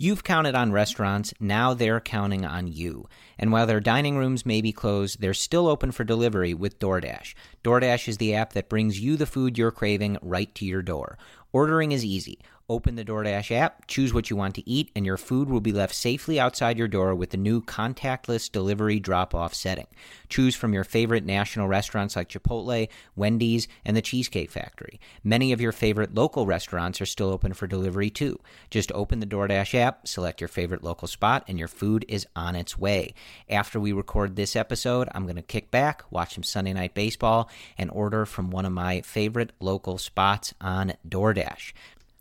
[0.02, 3.06] You've counted on restaurants, now they're counting on you.
[3.38, 7.34] And while their dining rooms may be closed, they're still open for delivery with DoorDash.
[7.62, 11.18] DoorDash is the app that brings you the food you're craving right to your door.
[11.52, 12.38] Ordering is easy.
[12.70, 15.72] Open the DoorDash app, choose what you want to eat, and your food will be
[15.72, 19.88] left safely outside your door with the new contactless delivery drop off setting.
[20.28, 25.00] Choose from your favorite national restaurants like Chipotle, Wendy's, and the Cheesecake Factory.
[25.24, 28.38] Many of your favorite local restaurants are still open for delivery too.
[28.70, 32.54] Just open the DoorDash app, select your favorite local spot, and your food is on
[32.54, 33.14] its way.
[33.48, 37.50] After we record this episode, I'm going to kick back, watch some Sunday Night Baseball,
[37.76, 41.72] and order from one of my favorite local spots on DoorDash.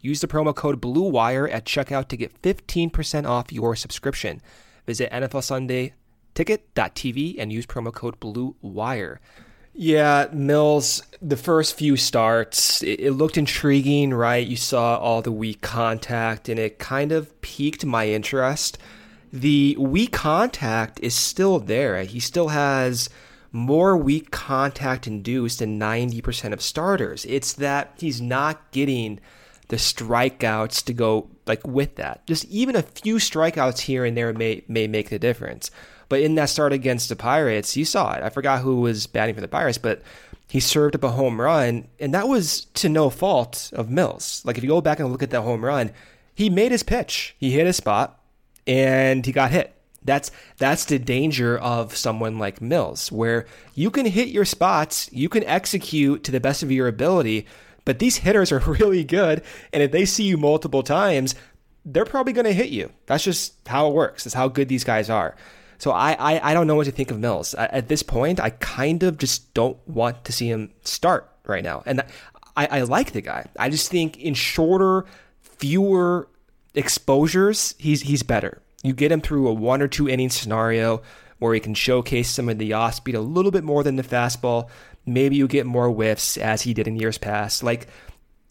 [0.00, 4.40] Use the promo code BLUEWIRE at checkout to get 15% off your subscription.
[4.86, 5.94] Visit NFL Sunday
[6.34, 9.18] ticket.tv and use promo code BLUEWIRE.
[9.74, 14.44] Yeah, Mills, the first few starts, it, it, looked intriguing, right?
[14.44, 18.78] You saw all the weak contact and it kind of piqued my interest.
[19.32, 22.02] The weak contact is still there.
[22.02, 23.08] He still has
[23.52, 27.24] more weak contact induced than 90% of starters.
[27.26, 29.20] It's that he's not getting
[29.68, 32.26] the strikeouts to go like with that.
[32.26, 35.70] Just even a few strikeouts here and there may may make the difference.
[36.08, 38.22] But in that start against the Pirates, you saw it.
[38.22, 40.02] I forgot who was batting for the Pirates, but
[40.48, 44.42] he served up a home run, and that was to no fault of Mills.
[44.44, 45.90] Like if you go back and look at that home run,
[46.34, 47.36] he made his pitch.
[47.38, 48.18] He hit his spot
[48.66, 49.74] and he got hit.
[50.04, 55.28] That's that's the danger of someone like Mills, where you can hit your spots, you
[55.28, 57.46] can execute to the best of your ability,
[57.88, 61.34] but these hitters are really good, and if they see you multiple times,
[61.86, 62.92] they're probably going to hit you.
[63.06, 64.24] That's just how it works.
[64.24, 65.34] That's how good these guys are.
[65.78, 67.54] So I, I, I don't know what to think of Mills.
[67.54, 71.82] At this point, I kind of just don't want to see him start right now.
[71.86, 72.02] And
[72.58, 73.46] I, I like the guy.
[73.58, 75.06] I just think in shorter,
[75.40, 76.28] fewer
[76.74, 78.60] exposures, he's he's better.
[78.82, 81.00] You get him through a one or two inning scenario
[81.38, 84.02] where he can showcase some of the off speed a little bit more than the
[84.02, 84.68] fastball.
[85.08, 87.62] Maybe you get more whiffs as he did in years past.
[87.62, 87.88] Like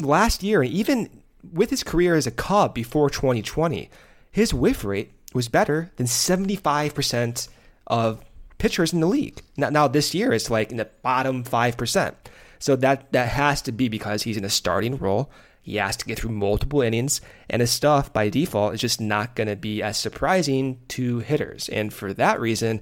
[0.01, 1.09] last year, and even
[1.53, 3.89] with his career as a Cub before 2020,
[4.31, 7.47] his whiff rate was better than 75%
[7.87, 8.23] of
[8.57, 9.41] pitchers in the league.
[9.55, 12.15] Now, now this year it's like in the bottom 5%.
[12.59, 15.29] So that that has to be because he's in a starting role.
[15.61, 19.35] He has to get through multiple innings, and his stuff by default is just not
[19.35, 21.67] going to be as surprising to hitters.
[21.67, 22.81] And for that reason,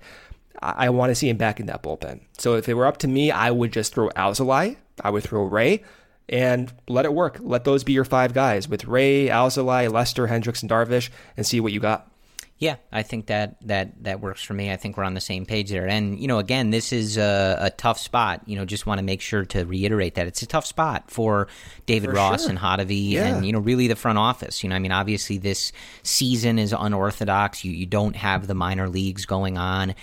[0.62, 2.22] I, I want to see him back in that bullpen.
[2.38, 5.43] So if it were up to me, I would just throw Alzolay, I would throw
[5.43, 5.84] Rea,
[6.30, 7.38] and let it work.
[7.39, 11.60] Let those be your five guys with Rea, Alzolay, Lester, Hendricks, and Darvish, and see
[11.60, 12.10] what you got.
[12.58, 14.72] Yeah, I think that that that works for me.
[14.72, 15.88] I think we're on the same page there.
[15.88, 18.43] And you know, again, this is a, a tough spot.
[18.45, 21.49] You know, just want to make sure to reiterate that it's a tough spot for
[21.86, 22.51] David for Ross sure.
[22.51, 23.36] and Hottovy, yeah.
[23.36, 24.64] and you know, really the front office.
[24.64, 27.66] You know, I mean, obviously this season is unorthodox.
[27.66, 29.93] You you don't have the minor leagues going on,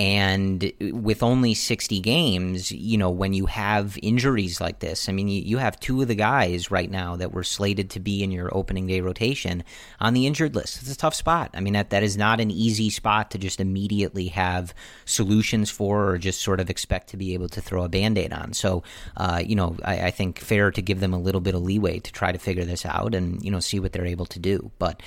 [0.00, 5.28] and with only 60 games, you know, when you have injuries like this, I mean,
[5.28, 8.30] you, you, have two of the guys right now that were slated to be in
[8.30, 9.62] your opening day rotation
[10.00, 10.80] on the injured list.
[10.80, 11.50] It's a tough spot.
[11.52, 14.72] I mean, that, that is not an easy spot to just immediately have
[15.04, 18.32] solutions for or just sort of expect to be able to throw a band aid
[18.32, 18.54] on.
[18.54, 18.82] So,
[19.18, 21.98] uh, you know, I, I think fair to give them a little bit of leeway
[21.98, 24.70] to try to figure this out and, you know, see what they're able to do.
[24.78, 25.02] But,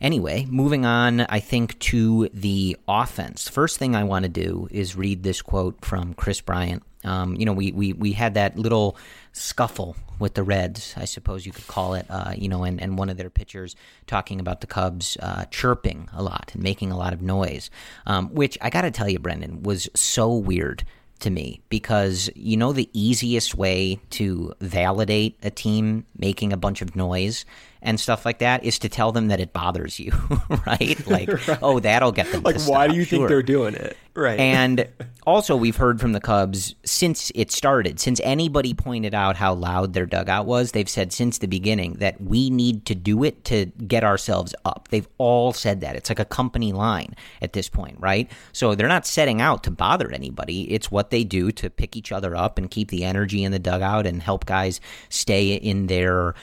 [0.00, 3.48] Anyway, moving on, I think, to the offense.
[3.48, 6.82] First thing I want to do is read this quote from Kris Bryant.
[7.04, 8.96] Um, you know, we, we, we had that little
[9.32, 12.98] scuffle with the Reds, I suppose you could call it, uh, you know, and, and
[12.98, 13.76] one of their pitchers
[14.06, 17.70] talking about the Cubs uh, chirping a lot and making a lot of noise,
[18.06, 20.84] um, which I got to tell you, Brendan, was so weird
[21.20, 26.82] to me because you know the easiest way to validate a team making a bunch
[26.82, 27.46] of noise
[27.82, 30.12] and stuff like that is to tell them that it bothers you,
[30.66, 30.96] right?
[31.06, 31.58] Like, right.
[31.62, 32.42] oh, that'll get them.
[32.42, 33.18] Like, why do you sure.
[33.18, 33.96] think they're doing it?
[34.14, 34.38] Right.
[34.40, 34.88] And
[35.26, 39.92] also, we've heard from the Cubs since it started, since anybody pointed out how loud
[39.92, 43.66] their dugout was, they've said since the beginning that we need to do it to
[43.86, 44.88] get ourselves up.
[44.90, 45.96] They've all said that.
[45.96, 48.30] It's like a company line at this point, right?
[48.52, 50.72] So they're not setting out to bother anybody.
[50.72, 53.58] It's what they do to pick each other up and keep the energy in the
[53.58, 56.34] dugout and help guys stay in their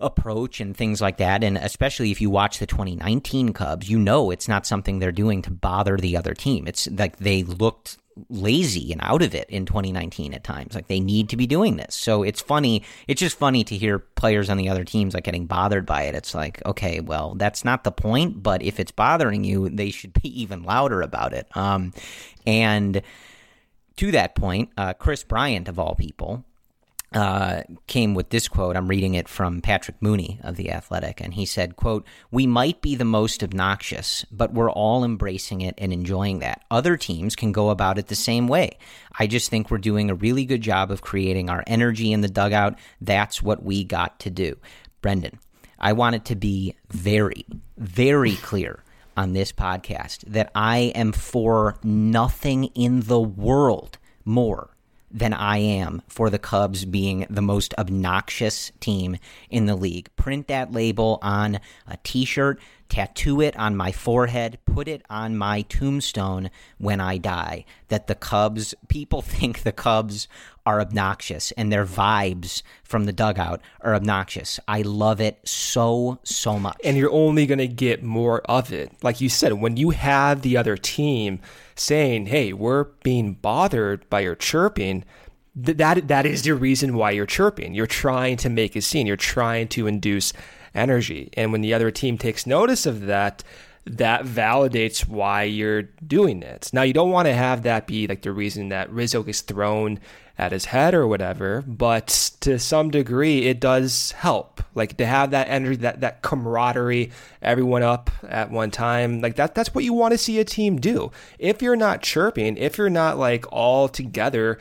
[0.00, 1.42] approach and things like that.
[1.42, 5.42] And especially if you watch the 2019 Cubs, you know it's not something they're doing
[5.42, 6.66] to bother the other team.
[6.66, 7.98] It's like they looked
[8.30, 10.74] lazy and out of it in 2019 at times.
[10.74, 11.94] Like they need to be doing this.
[11.94, 12.82] So it's funny.
[13.06, 16.14] It's just funny to hear players on the other teams like getting bothered by it.
[16.14, 20.14] It's like, okay, well, that's not the point, but if it's bothering you, they should
[20.20, 21.54] be even louder about it.
[21.56, 21.92] Um,
[22.46, 23.02] and
[23.96, 26.44] to that point, uh, Kris Bryant, of all people,
[27.12, 28.76] uh, came with this quote.
[28.76, 32.82] I'm reading it from Patrick Mooney of The Athletic, and he said, quote, We might
[32.82, 36.64] be the most obnoxious, but we're all embracing it and enjoying that.
[36.70, 38.78] Other teams can go about it the same way.
[39.18, 42.28] I just think we're doing a really good job of creating our energy in the
[42.28, 42.78] dugout.
[43.00, 44.56] That's what we got to do.
[45.00, 45.38] Brendan,
[45.78, 47.46] I want it to be very,
[47.78, 48.82] very clear
[49.16, 54.75] on this podcast that I am for nothing in the world more
[55.16, 59.16] than I am for the Cubs being the most obnoxious team
[59.48, 60.14] in the league.
[60.16, 61.58] Print that label on
[61.88, 67.18] a t shirt, tattoo it on my forehead, put it on my tombstone when I
[67.18, 67.64] die.
[67.88, 70.28] That the Cubs, people think the Cubs
[70.64, 74.58] are obnoxious and their vibes from the dugout are obnoxious.
[74.66, 76.76] I love it so, so much.
[76.84, 78.92] And you're only going to get more of it.
[79.02, 81.40] Like you said, when you have the other team
[81.76, 85.04] saying, hey, we're being bothered by your chirping,
[85.64, 87.74] th- that, that is the reason why you're chirping.
[87.74, 90.32] You're trying to make a scene, you're trying to induce
[90.76, 91.30] energy.
[91.34, 93.42] And when the other team takes notice of that,
[93.86, 96.70] that validates why you're doing it.
[96.72, 100.00] Now, you don't want to have that be like the reason that Rizzo gets thrown
[100.38, 104.62] at his head or whatever, but to some degree, it does help.
[104.74, 107.10] Like to have that energy, that that camaraderie,
[107.40, 109.54] everyone up at one time, like that.
[109.54, 111.10] That's what you want to see a team do.
[111.38, 114.58] If you're not chirping, if you're not like all together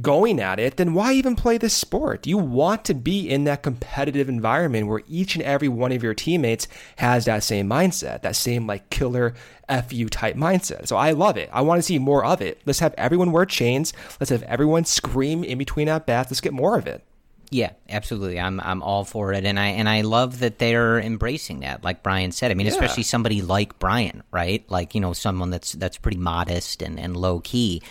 [0.00, 2.26] going at it, then why even play this sport?
[2.26, 6.14] You want to be in that competitive environment where each and every one of your
[6.14, 9.34] teammates has that same mindset, that same like killer
[9.68, 10.88] FU type mindset.
[10.88, 11.50] So I love it.
[11.52, 12.60] I want to see more of it.
[12.64, 13.92] Let's have everyone wear chains.
[14.20, 16.30] Let's have everyone scream in between at bats.
[16.30, 17.04] Let's get more of it.
[17.50, 18.38] Yeah, absolutely.
[18.38, 21.82] I'm I'm all for it, and I and I love that they're embracing that.
[21.82, 22.74] Like Brian said, I mean, yeah.
[22.74, 24.68] especially somebody like Brian, right?
[24.70, 27.82] Like you know, someone that's that's pretty modest and and low key.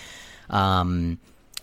[0.49, 1.17] Um,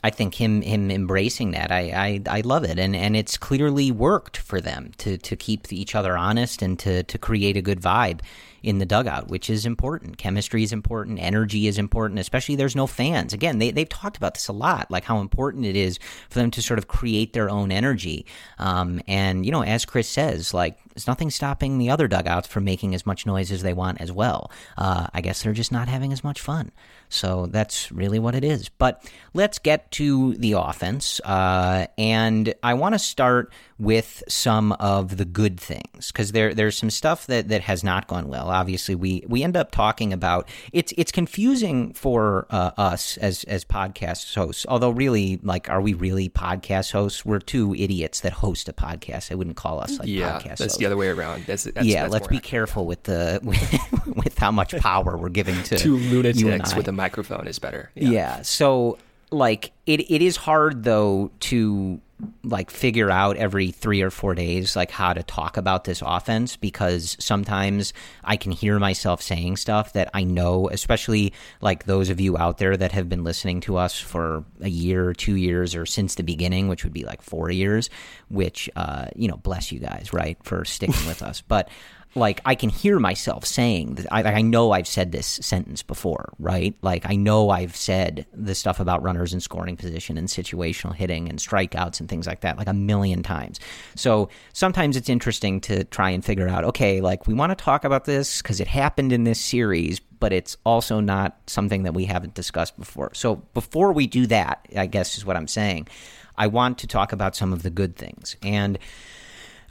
[0.05, 3.91] I think him him embracing that, I, I, I love it, and and it's clearly
[3.91, 7.81] worked for them to to keep each other honest and to to create a good
[7.81, 8.21] vibe
[8.65, 10.17] in the dugout, which is important.
[10.17, 11.19] Chemistry is important.
[11.21, 13.35] Energy is important, especially there's no fans.
[13.35, 15.99] Again, they, they've talked about this a lot, like how important it is
[16.31, 18.25] for them to sort of create their own energy.
[18.59, 22.65] Um, and, you know, as Kris says, like, there's nothing stopping the other dugouts from
[22.65, 24.51] making as much noise as they want as well.
[24.79, 26.73] Uh, I guess they're just not having as much fun.
[27.15, 28.69] So that's really what it is.
[28.69, 31.21] But let's get to the offense.
[31.21, 36.77] Uh, and I want to start with some of the good things because there there's
[36.77, 38.49] some stuff that, that has not gone well.
[38.49, 43.65] Obviously, we we end up talking about it's it's confusing for uh, us as as
[43.65, 44.65] podcast hosts.
[44.69, 47.25] Although, really, like, are we really podcast hosts?
[47.25, 49.33] We're two idiots that host a podcast.
[49.33, 50.49] I wouldn't call us like yeah, podcast.
[50.49, 50.79] that's hosts.
[50.79, 51.45] the other way around.
[51.47, 52.03] That's, that's yeah.
[52.03, 55.97] that's let's be careful with the with, with, how much power we're giving to two
[55.97, 57.91] lunatics with a microphone is better.
[57.95, 58.11] Yeah.
[58.11, 58.99] yeah so
[59.31, 62.01] like it, it is hard though to
[62.45, 66.57] like figure out every three or four days like how to talk about this offense
[66.57, 67.93] because sometimes
[68.23, 72.59] I can hear myself saying stuff that I know, especially like those of you out
[72.59, 76.15] there that have been listening to us for a year or two years or since
[76.15, 77.91] the beginning, which would be like four years,
[78.29, 81.43] which uh, you know, bless you guys, right, for sticking with us.
[81.43, 81.69] But
[82.17, 86.33] like I can hear myself saying that I, I know I've said this sentence before,
[86.39, 86.75] right?
[86.83, 91.29] Like I know I've said the stuff about runners in scoring position and situational hitting
[91.29, 93.59] and strikeouts and things like that like a million times.
[93.97, 97.85] So sometimes it's interesting to try and figure out, okay, like we want to talk
[97.85, 102.05] about this because it happened in this series, but it's also not something that we
[102.05, 103.13] haven't discussed before.
[103.15, 105.89] So before we do that, I guess is what I'm saying.
[106.37, 108.79] I want to talk about some of the good things and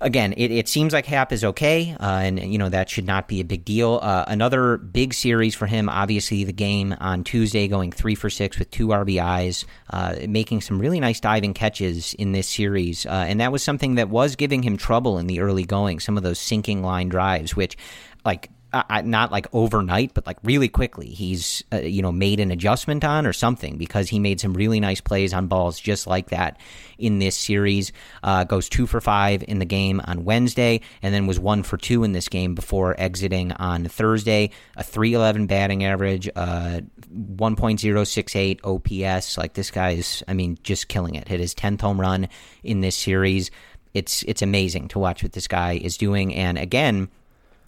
[0.03, 3.27] again, it, it seems like Happ is okay, uh, and you know that should not
[3.27, 3.99] be a big deal.
[4.01, 8.59] Uh, another big series for him, obviously, the game on Tuesday, going three for six
[8.59, 13.39] with two RBIs, uh, making some really nice diving catches in this series, uh, and
[13.39, 15.99] that was something that was giving him trouble in the early going.
[15.99, 17.77] Some of those sinking line drives, which
[18.25, 22.49] like uh, not like overnight, but like really quickly, he's uh, you know made an
[22.49, 26.29] adjustment on or something because he made some really nice plays on balls just like
[26.29, 26.59] that
[26.97, 27.91] in this series.
[28.23, 31.77] Uh, goes two for five in the game on Wednesday, and then was one for
[31.77, 34.49] two in this game before exiting on Thursday.
[34.75, 39.37] A three eleven batting average, uh, one point zero six eight OPS.
[39.37, 41.27] Like this guy's, I mean, just killing it.
[41.27, 42.27] Hit his tenth home run
[42.63, 43.51] in this series.
[43.93, 47.09] It's it's amazing to watch what this guy is doing, and again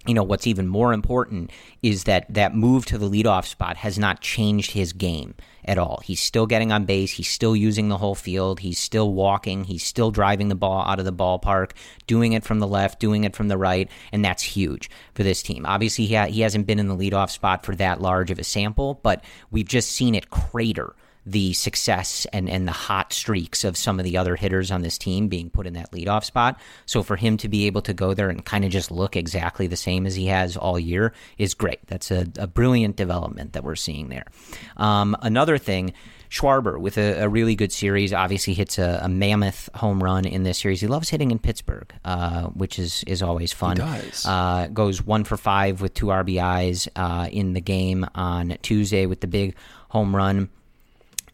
[0.07, 1.51] you know what's even more important
[1.81, 5.35] is that that move to the leadoff spot has not changed his game
[5.65, 6.01] at all.
[6.03, 7.11] He's still getting on base.
[7.11, 8.59] He's still using the whole field.
[8.59, 9.63] He's still walking.
[9.63, 11.71] He's still driving the ball out of the ballpark,
[12.07, 15.41] doing it from the left, doing it from the right, and that's huge for this
[15.41, 15.65] team.
[15.65, 18.43] Obviously, he, ha- he hasn't been in the leadoff spot for that large of a
[18.43, 20.95] sample, but we've just seen it crater
[21.25, 24.97] the success and, and the hot streaks of some of the other hitters on this
[24.97, 26.59] team being put in that leadoff spot.
[26.85, 29.67] So for him to be able to go there and kind of just look exactly
[29.67, 31.79] the same as he has all year is great.
[31.87, 34.25] That's a, a brilliant development that we're seeing there.
[34.77, 35.93] Um, another thing,
[36.29, 38.11] Schwarber with a, a, really good series.
[38.11, 40.81] Obviously, hits a, a, mammoth home run in this series.
[40.81, 43.77] He loves hitting in Pittsburgh, uh, which is is always fun.
[43.77, 44.25] He does.
[44.25, 49.21] Uh, goes one for five with two RBIs uh, in the game on Tuesday with
[49.21, 49.55] the big
[49.89, 50.49] home run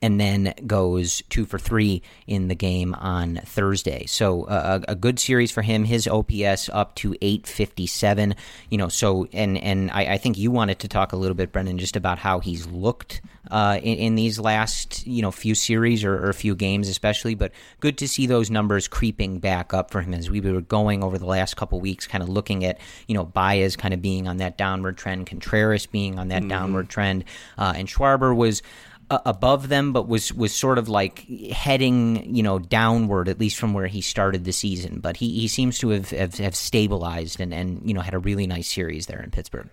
[0.01, 4.05] and then goes two for three in the game on Thursday.
[4.07, 5.83] So uh, a, good series for him.
[5.83, 8.35] His OPS up to 857.
[8.69, 11.51] You know, so and and I, I, think you wanted to talk a little bit,
[11.51, 16.03] Brendan, just about how he's looked uh, in, in, these last you know few series
[16.03, 17.35] or, or a few games, especially.
[17.35, 21.03] But good to see those numbers creeping back up for him as we were going
[21.03, 24.27] over the last couple weeks, kind of looking at you know Baez kind of being
[24.27, 26.49] on that downward trend, Contreras being on that mm.
[26.49, 27.23] downward trend,
[27.57, 28.63] uh, and Schwarber was
[29.11, 33.57] uh, above them, but was was sort of like heading you know downward at least
[33.57, 35.01] from where he started the season.
[35.01, 38.19] But he, he seems to have, have, have stabilized and and you know had a
[38.19, 39.69] really nice series there in Pittsburgh.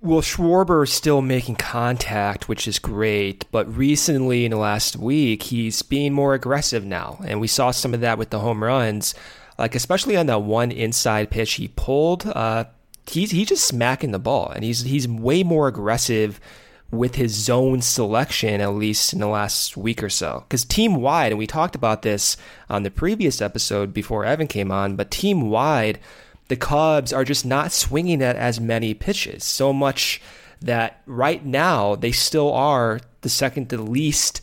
[0.00, 3.44] Well, Schwarber is still making contact, which is great.
[3.52, 7.94] But recently, in the last week, he's being more aggressive now, and we saw some
[7.94, 9.14] of that with the home runs,
[9.60, 12.26] like especially on that one inside pitch he pulled.
[12.26, 12.64] Uh,
[13.06, 16.40] he's he's just smacking the ball, and he's he's way more aggressive
[16.92, 20.44] with his zone selection, at least in the last week or so.
[20.46, 22.36] Because team wide, and we talked about this
[22.68, 25.98] on the previous episode before Evan came on, but team wide,
[26.48, 29.42] the Cubs are just not swinging at as many pitches.
[29.42, 30.20] So much
[30.60, 34.42] that right now they still are the second to least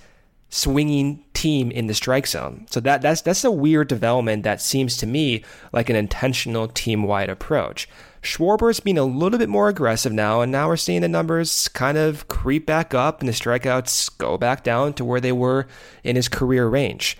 [0.49, 2.65] swinging team in the strike zone.
[2.71, 7.03] So that that's that's a weird development that seems to me like an intentional team
[7.03, 7.87] wide approach.
[8.21, 11.97] Schwarber's being a little bit more aggressive now, and now we're seeing the numbers kind
[11.97, 15.67] of creep back up and the strikeouts go back down to where they were
[16.03, 17.17] in his career range.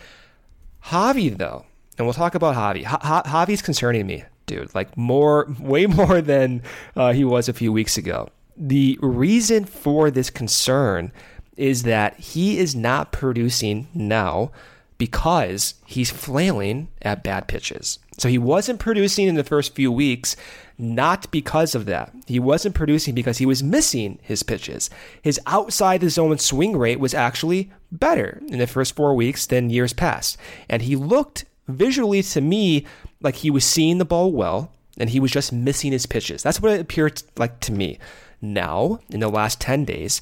[0.86, 1.66] Javi, though,
[1.98, 2.84] and we'll talk about Javi.
[2.84, 6.62] Ha- Javi's concerning me, dude, like more, way more than
[6.96, 8.30] uh, he was a few weeks ago.
[8.58, 11.14] The reason for this concern
[11.56, 14.52] is that he is not producing now
[14.98, 18.00] because he's flailing at bad pitches.
[18.20, 20.36] So he wasn't producing in the first few weeks,
[20.78, 22.14] not because of that.
[22.28, 24.90] He wasn't producing because he was missing his pitches.
[25.22, 29.70] His outside the zone swing rate was actually better in the first four weeks than
[29.70, 30.38] years past.
[30.68, 32.86] And he looked visually to me
[33.22, 36.44] like he was seeing the ball well and he was just missing his pitches.
[36.44, 38.00] That's what it appeared like to me.
[38.42, 40.22] Now, in the last 10 days,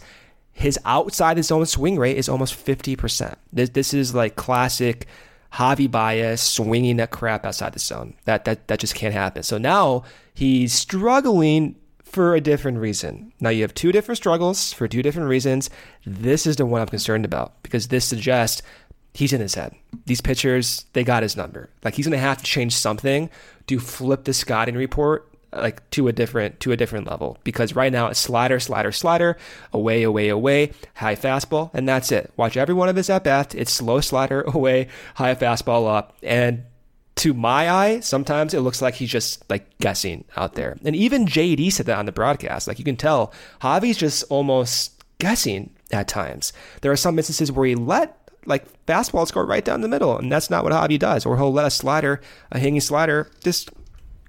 [0.54, 3.36] his outside the zone swing rate is almost 50%.
[3.54, 5.08] This, this is like classic
[5.58, 8.14] Javi Baez swinging that crap outside the zone.
[8.26, 9.42] That that that just can't happen.
[9.42, 10.04] So now
[10.34, 13.34] he's struggling for a different reason.
[13.40, 15.70] Now you have two different struggles for two different reasons.
[16.06, 18.62] This is the one I'm concerned about because this suggests
[19.16, 19.76] he's in his head.
[20.06, 21.70] These pitchers, they got his number.
[21.84, 23.30] Like he's gonna have to change something
[23.66, 27.38] to flip the scouting report like to a different to a different level.
[27.44, 29.38] Because right now it's slider slider slider
[29.74, 32.32] away away away high fastball and that's it.
[32.38, 36.18] Watch every one of his at bats it's slow slider away high fastball up.
[36.24, 36.64] And
[37.16, 40.78] to my eye sometimes it looks like he's just like guessing out there.
[40.84, 42.68] And even JD said that on the broadcast.
[42.68, 46.54] Like you can tell Javi's just almost guessing at times.
[46.82, 48.18] There are some instances where he let
[48.48, 51.26] like fastballs go right down the middle, and that's not what Javi does.
[51.26, 52.22] Or he'll let a slider,
[52.52, 53.70] a hanging slider, just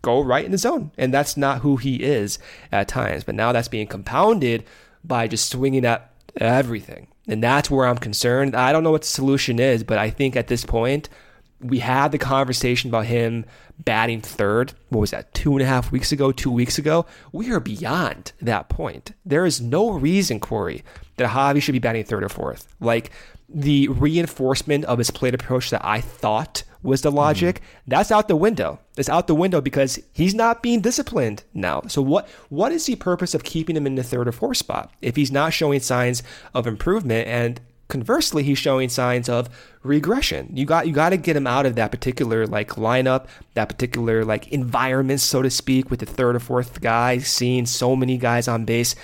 [0.02, 0.90] go right in the zone.
[0.98, 2.38] And that's not who he is
[2.72, 3.24] at times.
[3.24, 4.64] But now that's being compounded
[5.04, 7.08] by just swinging at everything.
[7.26, 8.56] And that's where I'm concerned.
[8.56, 11.08] I don't know what the solution is, but I think at this point,
[11.60, 13.44] we had the conversation about him
[13.80, 14.72] batting third.
[14.90, 17.04] What was that, two and a half weeks ago, two weeks ago?
[17.32, 19.12] We are beyond that point.
[19.26, 20.84] There is no reason, Corey,
[21.16, 22.68] that Javi should be batting third or fourth.
[22.80, 23.10] Like
[23.48, 27.56] the reinforcement of his plate approach that I thought was the logic.
[27.56, 27.90] Mm-hmm.
[27.90, 28.78] That's out the window.
[28.96, 31.82] It's out the window because he's not being disciplined now.
[31.88, 34.92] So what what is the purpose of keeping him in the third or fourth spot
[35.02, 36.22] if he's not showing signs
[36.54, 39.48] of improvement and conversely he's showing signs of
[39.82, 40.50] regression.
[40.54, 44.24] You got you got to get him out of that particular like lineup, that particular
[44.24, 48.46] like environment so to speak with the third or fourth guy seeing so many guys
[48.46, 48.94] on base.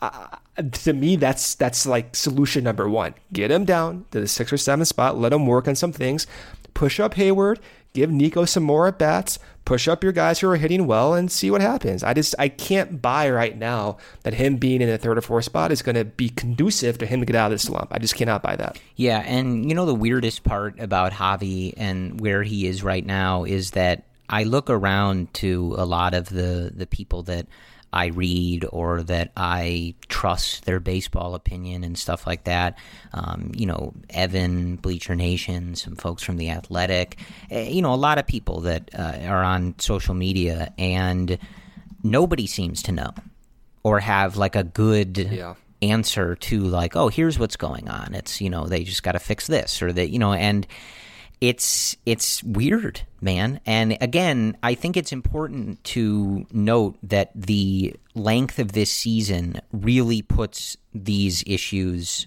[0.00, 0.28] Uh,
[0.72, 3.14] to me, that's that's like solution number one.
[3.32, 5.16] Get him down to the six or seven spot.
[5.16, 6.26] Let him work on some things
[6.78, 7.58] push up Heyward,
[7.92, 11.30] give Nico some more at bats, push up your guys who are hitting well, and
[11.30, 12.04] see what happens.
[12.04, 15.44] I just I can't buy right now that him being in the third or fourth
[15.44, 17.88] spot is going to be conducive to him to get out of this slump.
[17.90, 18.78] I just cannot buy that.
[18.94, 23.42] Yeah, and you know the weirdest part about Javi and where he is right now
[23.42, 27.48] is that I look around to a lot of the the people that
[27.92, 32.76] I read or that I trust their baseball opinion and stuff like that.
[33.12, 37.18] Um, you know, Evan, Bleacher Nation, some folks from The Athletic,
[37.50, 41.38] eh, you know, a lot of people that uh, are on social media, and
[42.02, 43.14] nobody seems to know
[43.82, 45.16] or have like a good.
[45.18, 49.12] Yeah answer to like oh here's what's going on it's you know they just got
[49.12, 50.66] to fix this or that you know and
[51.40, 53.60] it's it's weird, man.
[53.64, 60.22] And again, I think it's important to note that the length of this season really
[60.22, 62.26] puts these issues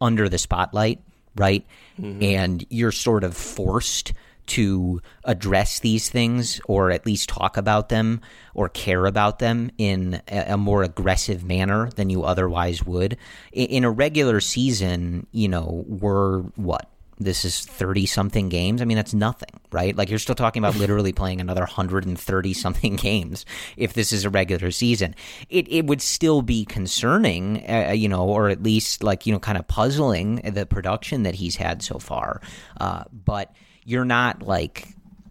[0.00, 1.00] under the spotlight,
[1.36, 1.64] right?
[2.00, 2.22] Mm-hmm.
[2.22, 4.12] And you're sort of forced
[4.46, 8.20] to address these things or at least talk about them
[8.52, 13.16] or care about them in a, more aggressive manner than you otherwise would.
[13.52, 16.90] In a regular season, you know, we're what
[17.20, 18.80] this is 30 something games.
[18.80, 19.94] I mean, that's nothing, right?
[19.94, 23.44] Like you're still talking about literally playing another 130 something games
[23.76, 25.14] if this is a regular season.
[25.50, 29.38] It, it would still be concerning, uh, you know, or at least like, you know,
[29.38, 32.40] kind of puzzling the production that he's had so far.
[32.80, 33.54] Uh, but
[33.84, 34.88] you're not like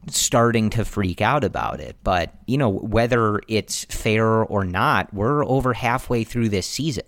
[0.07, 1.95] starting to freak out about it.
[2.03, 7.05] But, you know, whether it's fair or not, we're over halfway through this season,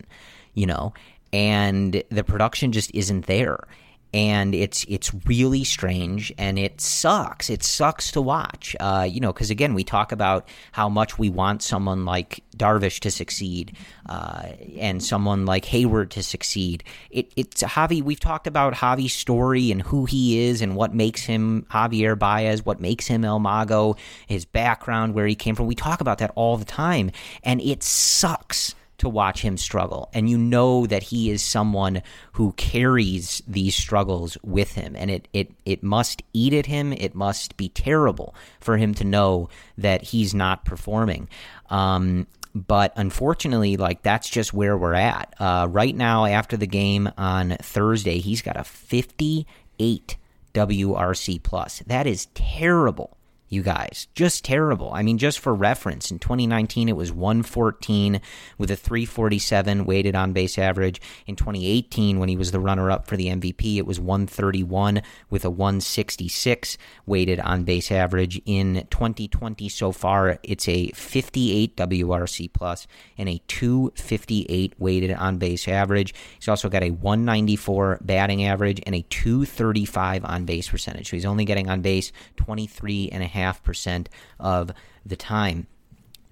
[0.56, 0.94] you know,
[1.32, 3.68] and the production just isn't there
[4.14, 7.50] and it's it's really strange and it sucks.
[7.50, 8.76] It sucks to watch.
[8.80, 13.00] Uh, you know, because again, we talk about how much we want someone like Darvish
[13.02, 16.84] to succeed uh, and someone like Heyward to succeed.
[17.10, 18.02] It, it's Javi.
[18.02, 22.66] We've talked about Javi's story and who he is and what makes him Javier Baez,
[22.66, 23.96] what makes him El Mago,
[24.28, 25.68] his background, where he came from.
[25.68, 27.12] We talk about that all the time,
[27.44, 30.10] and it sucks to watch him struggle.
[30.14, 34.96] And you know that he is someone who carries these struggles with him.
[34.96, 36.94] And it, it, it must eat at him.
[36.94, 41.30] It must be terrible for him to know that he's not performing.
[41.72, 45.34] Um, but unfortunately, like that's just where we're at.
[45.40, 50.18] Uh, right now, after the game on Thursday, he's got a 58
[50.54, 51.80] WRC plus.
[51.88, 53.18] That is terrible
[53.52, 54.08] you guys.
[54.16, 54.92] Just terrible.
[54.94, 58.22] I mean, just for reference, in 2019 it was 114
[58.58, 61.02] with a 347 weighted on base average.
[61.28, 65.44] In 2018, when he was the runner up for the MVP, it was 131 with
[65.44, 68.42] a 166 weighted on base average.
[68.46, 72.88] In 2020 so far, it's a 58 WRC plus
[73.18, 76.14] and a 258 weighted on base average.
[76.36, 81.10] He's also got a 194 batting average and a 235 on base percentage.
[81.10, 84.08] So he's only getting on base 23 and a half 2.5%
[84.40, 84.72] of
[85.06, 85.68] the time.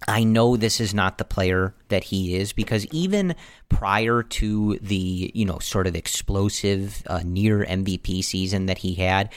[0.07, 3.35] I know this is not the player that he is because even
[3.67, 9.29] prior to the, you know, sort of explosive uh, near MVP season that he had,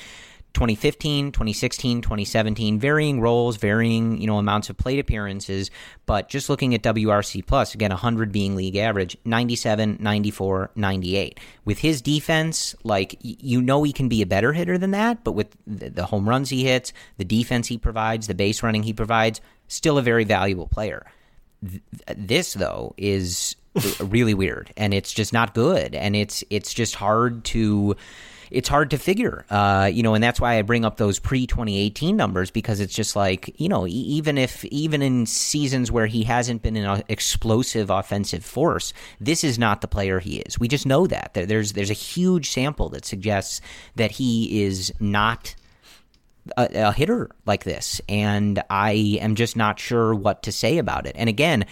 [0.55, 5.71] 2015, 2016, 2017, varying roles, varying you know amounts of plate appearances,
[6.07, 11.41] but just looking at WRC plus, again 100 being league average, 97, 94, 98.
[11.65, 15.33] With his defense, like you know he can be a better hitter than that, but
[15.33, 19.41] with the home runs he hits, the defense he provides, the base running he provides,
[19.69, 21.07] still a very valuable player.
[22.17, 23.57] This though is
[24.01, 27.97] really weird and it's just not good and it's it's just hard to
[28.53, 29.45] it's hard to figure.
[29.51, 32.95] Uh, you know, and that's why I bring up those pre 2018 numbers because it's
[32.95, 37.91] just like you know, even if even in seasons where he hasn't been an explosive
[37.91, 40.59] offensive force, this is not the player he is.
[40.59, 43.61] We just know that there's there's a huge sample that suggests
[43.97, 45.55] that he is not
[46.57, 51.07] a, a, hitter like this, and I am just not sure what to say about
[51.07, 51.15] it.
[51.17, 51.65] And again,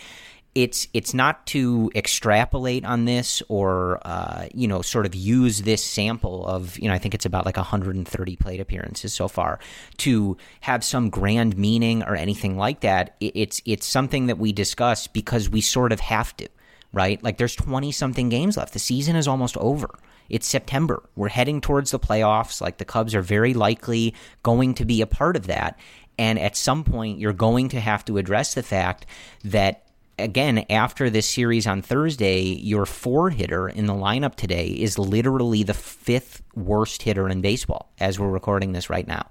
[0.54, 5.84] it's it's not to extrapolate on this or uh, you know sort of use this
[5.84, 9.60] sample of you know I think it's about like 130 plate appearances so far
[9.98, 13.16] to have some grand meaning or anything like that.
[13.20, 16.48] It's it's something that we discuss because we sort of have to,
[16.92, 17.22] right?
[17.22, 18.72] Like there's 20 something games left.
[18.72, 19.90] The season is almost over.
[20.28, 21.08] It's September.
[21.16, 22.60] We're heading towards the playoffs.
[22.60, 25.78] Like the Cubs are very likely going to be a part of that.
[26.18, 29.06] And at some point, you're going to have to address the fact
[29.42, 29.89] that
[30.20, 35.62] again, after this series on Thursday, your four hitter in the lineup today is literally
[35.62, 39.26] the fifth worst hitter in baseball as we're recording this right now.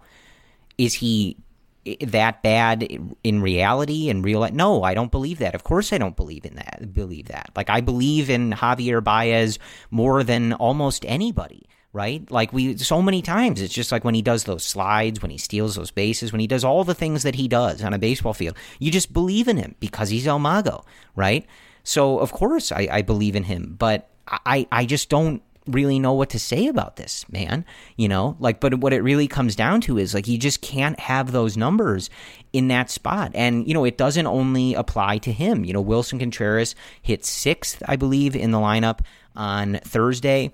[0.78, 1.38] Is he
[1.86, 2.88] eh, that bad
[3.24, 4.54] in reality in real life?
[4.54, 5.56] No, I don't believe that.
[5.56, 6.94] Of course I don't believe in that.
[6.94, 7.52] Believe that.
[7.56, 9.60] Like I believe in Javier Baez
[9.92, 12.30] more than almost anybody right?
[12.30, 15.38] Like we so many times it's just like when he does those slides, when he
[15.38, 18.34] steals those bases, when he does all the things that he does on a baseball
[18.34, 20.84] field, you just believe in him because he's El Mago,
[21.16, 21.46] right?
[21.84, 26.14] So of course I, I believe in him, but I, I just don't really know
[26.14, 27.66] what to say about this, man.
[27.96, 31.00] You know, like, but what it really comes down to is like, you just can't
[31.00, 32.10] have those numbers
[32.54, 33.32] in that spot.
[33.34, 35.64] And, you know, it doesn't only apply to him.
[35.64, 39.00] You know, Willson Contreras hit sixth, I believe, in the lineup
[39.36, 40.52] on Thursday.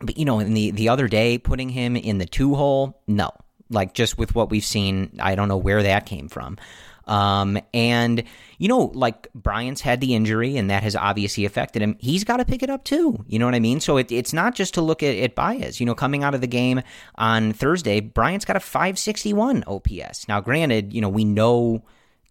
[0.00, 3.30] But, you know, in the, the other day, putting him in the two hole, no.
[3.70, 6.58] Like, just with what we've seen, I don't know where that came from.
[7.06, 8.24] Um, and,
[8.58, 11.96] you know, like Bryant's had the injury and that has obviously affected him.
[11.98, 13.24] He's got to pick it up too.
[13.28, 13.80] You know what I mean?
[13.80, 15.80] So it, it's not just to look at, at Baez.
[15.80, 16.82] You know, coming out of the game
[17.16, 20.28] on Thursday, Bryant's got a 561 OPS.
[20.28, 21.84] Now, granted, you know, we know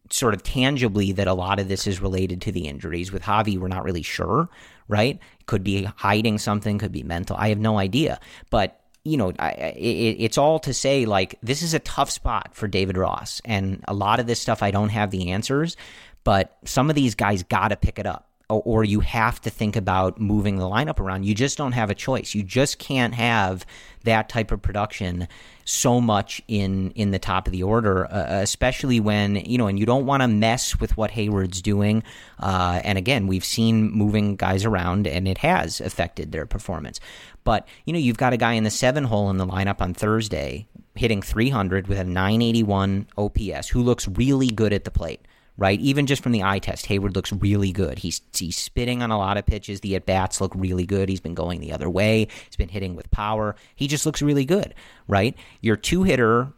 [0.10, 3.12] sort of tangibly that a lot of this is related to the injuries.
[3.12, 4.50] With Javi, we're not really sure,
[4.88, 5.20] right?
[5.46, 7.36] Could be hiding something, could be mental.
[7.38, 8.20] I have no idea.
[8.50, 12.56] But you know, I, it, it's all to say like this is a tough spot
[12.56, 15.76] for David Ross, and a lot of this stuff I don't have the answers,
[16.24, 18.30] but some of these guys got to pick it up.
[18.50, 21.24] Or, you have to think about moving the lineup around.
[21.24, 22.36] You just don't have a choice.
[22.36, 23.66] You just can't have
[24.04, 25.28] that type of production
[25.66, 29.80] so much in in the top of the order, uh, especially when you know, and
[29.80, 32.04] you don't want to mess with what Heyward's doing.
[32.40, 37.00] Uh, and again, we've seen moving guys around, and it has affected their performance.
[37.44, 39.94] But, you know, you've got a guy in the seven hole in the lineup on
[39.94, 45.26] Thursday hitting 300 with a 981 OPS who looks really good at the plate
[45.58, 45.80] right?
[45.80, 48.00] Even just from the eye test, Heyward looks really good.
[48.00, 49.82] He's he's spitting on a lot of pitches.
[49.82, 51.10] The at bats look really good.
[51.10, 52.28] He's been going the other way.
[52.46, 53.56] He's been hitting with power.
[53.76, 54.74] He just looks really good,
[55.08, 55.36] right?
[55.62, 56.54] Your two hitter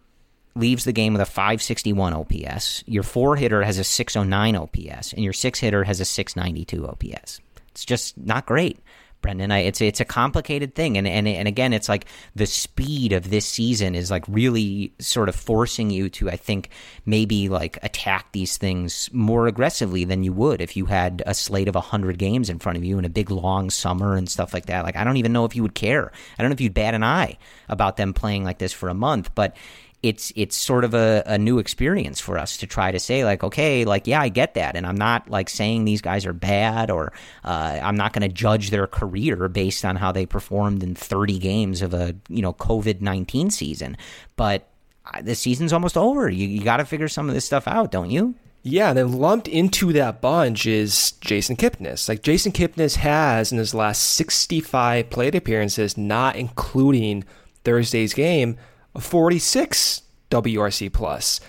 [0.55, 2.83] leaves the game with a 561 OPS.
[2.87, 7.41] Your four hitter has a 609 OPS, and your six hitter has a 692 OPS.
[7.71, 8.79] It's just not great.
[9.25, 9.51] Brendan.
[9.51, 12.05] I, it's it's a complicated thing, and and and again, it's like
[12.35, 16.69] the speed of this season is like really sort of forcing you to, I think,
[17.07, 21.67] maybe like attack these things more aggressively than you would if you had a slate
[21.67, 24.67] of hundred games in front of you and a big long summer and stuff like
[24.67, 24.85] that.
[24.85, 26.11] Like I don't even know if you would care.
[26.37, 28.93] I don't know if you'd bat an eye about them playing like this for a
[28.93, 29.57] month, but
[30.05, 33.43] it's it's sort of a, a new experience for us to try to say like
[33.43, 34.75] okay like yeah I get that.
[34.75, 37.11] And I'm not like saying these guys are bad or
[37.43, 41.39] uh, I'm not going to judge their career based on how they performed in 30
[41.39, 43.97] games of a you know COVID 19 season.
[44.35, 44.69] But
[45.11, 46.29] uh, the season's almost over.
[46.29, 48.35] You, you got to figure some of this stuff out don't you?
[48.61, 52.07] Yeah, and then lumped into that bunch is Jason Kipnis.
[52.09, 57.23] Like Jason Kipnis has in his last 65 plate appearances, not including
[57.63, 58.57] Thursday's game,
[58.99, 61.39] 46 WRC plus.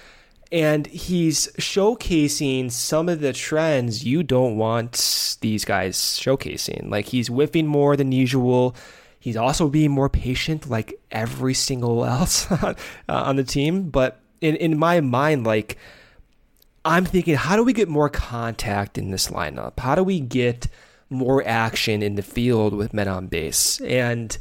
[0.53, 6.89] And he's showcasing some of the trends you don't want these guys showcasing.
[6.89, 8.77] Like he's whiffing more than usual.
[9.19, 12.75] He's also being more patient, like every single else uh,
[13.09, 13.91] on the team.
[13.91, 15.79] But in, in my mind, like
[16.85, 19.81] I'm thinking, how do we get more contact in this lineup?
[19.81, 20.69] How do we get
[21.11, 23.81] more action in the field with men on base?
[23.81, 24.37] And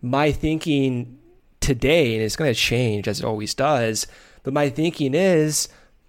[0.00, 1.17] my thinking
[1.60, 4.06] today, and it's going to change as it always does.
[4.42, 5.68] But my thinking is,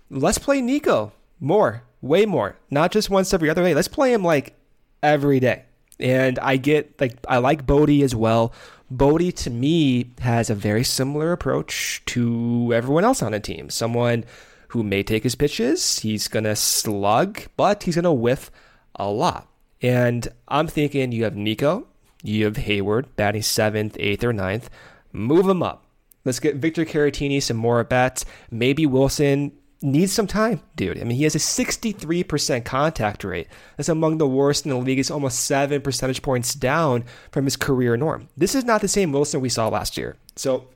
[0.09, 3.73] let's play Nico more, way more, not just once every other day.
[3.73, 4.55] Let's play him like
[5.01, 5.63] every day.
[5.99, 8.53] And I get like I like Bote as well.
[8.89, 13.69] Bote to me has a very similar approach to everyone else on a team.
[13.69, 14.23] Someone
[14.69, 18.49] who may take his pitches, he's gonna slug, but he's gonna whiff
[18.95, 19.47] a lot.
[19.81, 21.87] And I'm thinking you have Nico,
[22.23, 24.69] you have Heyward batting seventh, eighth, or ninth.
[25.11, 25.85] Move him up.
[26.25, 28.25] Let's get Victor Caratini some more at bats.
[28.51, 29.51] Maybe Willson
[29.81, 30.99] needs some time, dude.
[30.99, 33.47] I mean, he has a 63% contact rate.
[33.77, 34.99] That's among the worst in the league.
[34.99, 38.27] It's almost seven percentage points down from his career norm.
[38.35, 40.17] This is not the same Willson we saw last year.
[40.35, 40.67] So,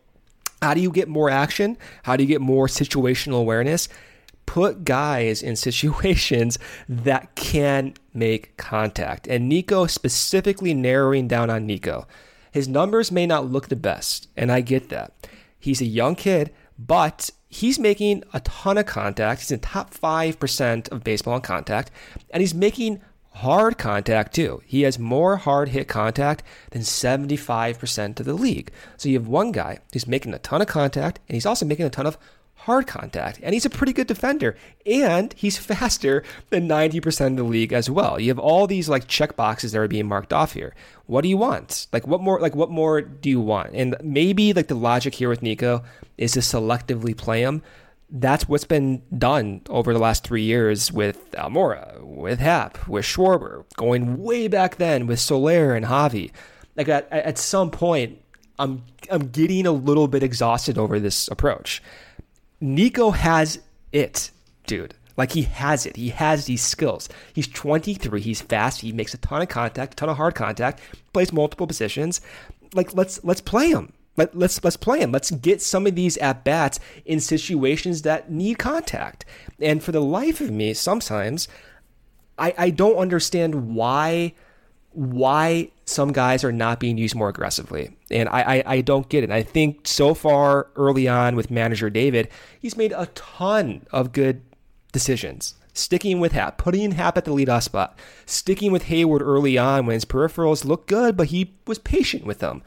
[0.62, 1.78] how do you get more action?
[2.04, 3.90] How do you get more situational awareness?
[4.46, 6.58] Put guys in situations
[6.88, 9.28] that can make contact.
[9.28, 12.08] And Nico, specifically narrowing down on Nico.
[12.54, 15.28] His numbers may not look the best, and I get that.
[15.60, 19.42] He's a young kid, but he's making a ton of contact.
[19.42, 21.90] He's in top 5% of baseball in contact,
[22.30, 23.02] and he's making
[23.38, 24.62] hard contact too.
[24.68, 28.72] He has more hard hit contact than 75% of the league.
[28.98, 31.88] So you have one guy who's making a ton of contact, and he's also making
[31.88, 32.20] a ton of
[32.64, 34.56] hard contact, and he's a pretty good defender,
[34.86, 38.20] and he's faster than 90% of the league as well.
[38.20, 40.74] You have all these like check boxes that are being marked off here.
[41.06, 41.88] What do you want?
[41.92, 43.72] Like what more like what more do you want?
[43.74, 45.84] And maybe like the logic here with Nico
[46.18, 47.62] is to selectively play him.
[48.10, 53.66] That's what's been done over the last three years with Almora, with Happ, with Schwarber,
[53.76, 56.32] going way back then with Soler and Javi.
[56.76, 58.20] Like at, at some point,
[58.60, 61.82] I'm I'm getting a little bit exhausted over this approach.
[62.64, 63.60] Nico has
[63.92, 64.32] it,
[64.66, 64.96] dude.
[65.18, 65.98] Like he has it.
[65.98, 67.10] He has these skills.
[67.34, 68.22] He's 23.
[68.22, 68.82] He's fast.
[68.82, 70.80] He makes a ton of contact, a ton of hard contact,
[71.12, 72.22] plays multiple positions.
[72.74, 73.92] Like let's let's play him.
[74.16, 75.12] Let, let's let's play him.
[75.12, 79.26] Let's get some of these at bats in situations that need contact.
[79.60, 81.50] And for the life of me, sometimes
[82.38, 84.36] I, I don't understand why
[84.94, 87.96] why some guys are not being used more aggressively.
[88.12, 89.32] And I, I, I, don't get it.
[89.32, 92.30] I think so far early on with manager David,
[92.60, 94.42] he's made a ton of good
[94.92, 95.56] decisions.
[95.74, 99.96] Sticking with Happ, putting Happ at the leadoff spot, sticking with Heyward early on when
[99.96, 102.62] his peripherals looked good, but he was patient with them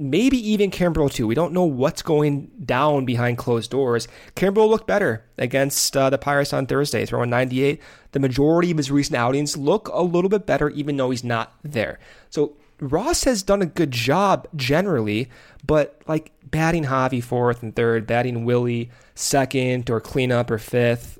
[0.00, 1.26] maybe even Kimbrel too.
[1.26, 4.08] We don't know what's going down behind closed doors.
[4.34, 7.80] Kimbrel looked better against uh, the Pirates on Thursday, throwing 98.
[8.12, 11.52] The majority of his recent outings look a little bit better, even though he's not
[11.62, 12.00] there.
[12.30, 15.28] So Ross has done a good job generally,
[15.64, 21.18] but like batting Javi fourth and third, batting Willie second or cleanup or fifth.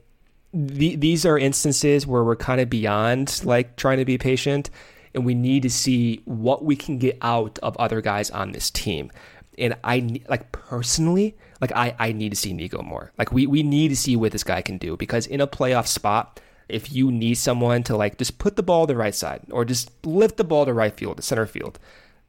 [0.52, 4.70] The, these are instances where we're kind of beyond like trying to be patient
[5.14, 8.70] and we need to see what we can get out of other guys on this
[8.70, 9.10] team.
[9.58, 13.12] And I like personally, like I, I need to see Nico more.
[13.18, 15.86] Like we, we need to see what this guy can do because in a playoff
[15.86, 19.42] spot, if you need someone to like just put the ball to the right side
[19.50, 21.78] or just lift the ball to right field, to center field,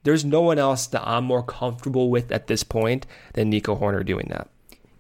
[0.04, 4.06] there's no one else that I'm more comfortable with at this point than Nico Hoerner
[4.06, 4.50] doing that.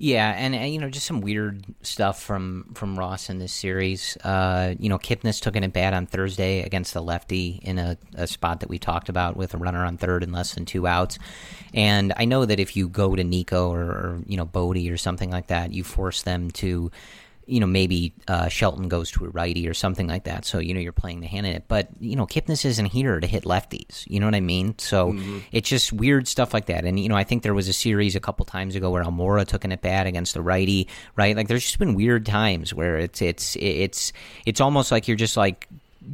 [0.03, 4.17] Yeah, and, and, you know, just some weird stuff from from Ross in this series.
[4.23, 8.25] Uh, you know, Kipnis took it bad on Thursday against the lefty in a, a,
[8.25, 11.19] spot that we talked about with a runner on third and less than two outs.
[11.75, 14.97] And I know that if you go to Nico or, or you know Bote or
[14.97, 16.89] something like that, you force them to
[17.51, 20.45] you know, maybe uh, Shelton goes to a righty or something like that.
[20.45, 21.65] So, you know, you're playing the hand in it.
[21.67, 24.05] But, you know, Kipnis isn't here to hit lefties.
[24.07, 24.79] You know what I mean?
[24.79, 25.39] So mm-hmm.
[25.51, 26.85] it's just weird stuff like that.
[26.85, 29.45] And, you know, I think there was a series a couple times ago where Almora
[29.45, 30.87] took an at bat against the righty,
[31.17, 31.35] right?
[31.35, 34.13] Like there's just been weird times where it's, it's, it's,
[34.45, 35.67] it's almost like you're just like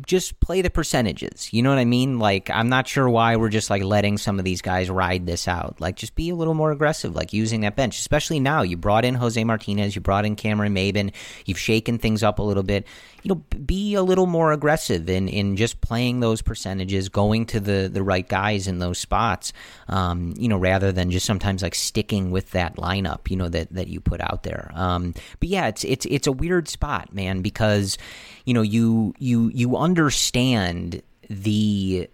[0.05, 1.53] just play the percentages.
[1.53, 2.19] You know what I mean?
[2.19, 5.47] Like, I'm not sure why we're just like letting some of these guys ride this
[5.47, 5.79] out.
[5.79, 8.61] Like, just be a little more aggressive, like using that bench, especially now.
[8.63, 11.13] You brought in Jose Martinez, you brought in Cameron Maybin,
[11.45, 12.85] you've shaken things up a little bit.
[13.28, 17.59] You know, be a little more aggressive in, in just playing those percentages, going to
[17.59, 19.51] the, the right guys in those spots,
[19.89, 23.73] um, you know, rather than just sometimes like sticking with that lineup, you know, that,
[23.73, 24.71] that you put out there.
[24.73, 27.97] Um, but yeah, it's, it's, it's a weird spot, man, because
[28.45, 32.09] you know you you you understand the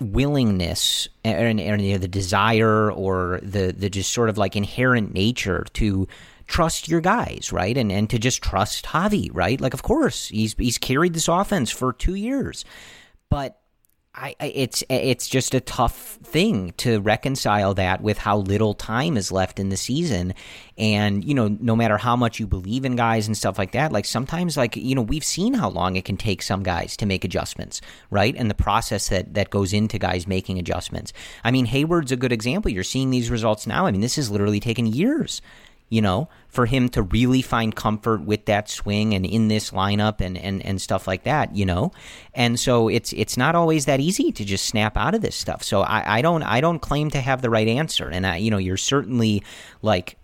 [0.00, 5.14] willingness and, and you know, the desire or the the just sort of like inherent
[5.14, 6.08] nature to
[6.46, 7.76] trust your guys, right?
[7.76, 9.60] And and to just trust Javi, right?
[9.60, 12.64] Like of course, he's he's carried this offense for 2 years.
[13.28, 13.60] But
[14.18, 19.30] I, it's it's just a tough thing to reconcile that with how little time is
[19.30, 20.32] left in the season,
[20.78, 23.92] and you know, no matter how much you believe in guys and stuff like that,
[23.92, 27.04] like sometimes, like you know, we've seen how long it can take some guys to
[27.04, 28.34] make adjustments, right?
[28.34, 31.12] And the process that that goes into guys making adjustments.
[31.44, 32.70] I mean, Heyward's a good example.
[32.70, 33.84] You're seeing these results now.
[33.84, 35.42] I mean, this has literally taken years
[35.88, 40.20] you know, for him to really find comfort with that swing and in this lineup
[40.20, 41.92] and, and, and stuff like that, you know?
[42.34, 45.62] And so it's it's not always that easy to just snap out of this stuff.
[45.62, 48.08] So I, I don't I don't claim to have the right answer.
[48.08, 49.42] And I you know, you're certainly
[49.82, 50.18] like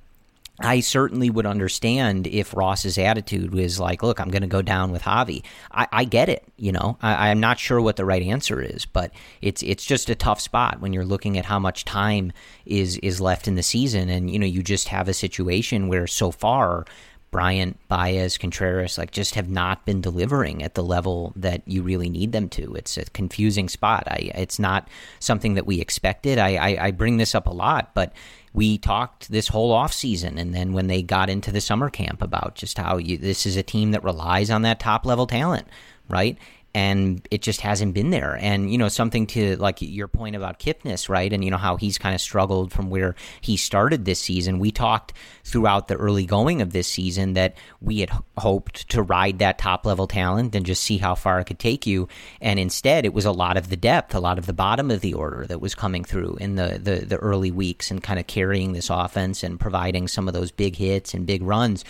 [0.60, 4.92] I certainly would understand if Ross's attitude was like, look, I'm going to go down
[4.92, 5.42] with Javi.
[5.70, 6.44] I, I get it.
[6.56, 10.10] You know, I, am not sure what the right answer is, but it's it's just
[10.10, 12.32] a tough spot when you're looking at how much time
[12.66, 16.06] is is left in the season, and you know, you just have a situation where
[16.06, 16.84] so far.
[17.30, 22.10] Bryant, Baez, Contreras, like just have not been delivering at the level that you really
[22.10, 22.74] need them to.
[22.74, 24.04] It's a confusing spot.
[24.06, 24.86] I, it's not
[25.18, 26.38] something that we expected.
[26.38, 28.12] I, I, I bring this up a lot, but
[28.54, 32.22] we talked this whole off season, and then when they got into the summer camp
[32.22, 35.66] about just how you, this is a team that relies on that top level talent,
[36.08, 36.36] right?
[36.74, 38.38] And it just hasn't been there.
[38.40, 41.32] And you know, something to like your point about Kipnis, right?
[41.32, 44.58] And you know how he's kind of struggled from where he started this season.
[44.58, 45.12] We talked
[45.44, 49.84] throughout the early going of this season that we had hoped to ride that top
[49.84, 52.08] level talent and just see how far it could take you.
[52.40, 55.00] And instead, it was a lot of the depth, a lot of the bottom of
[55.00, 58.26] the order that was coming through in the the, the early weeks and kind of
[58.26, 61.84] carrying this offense and providing some of those big hits and big runs.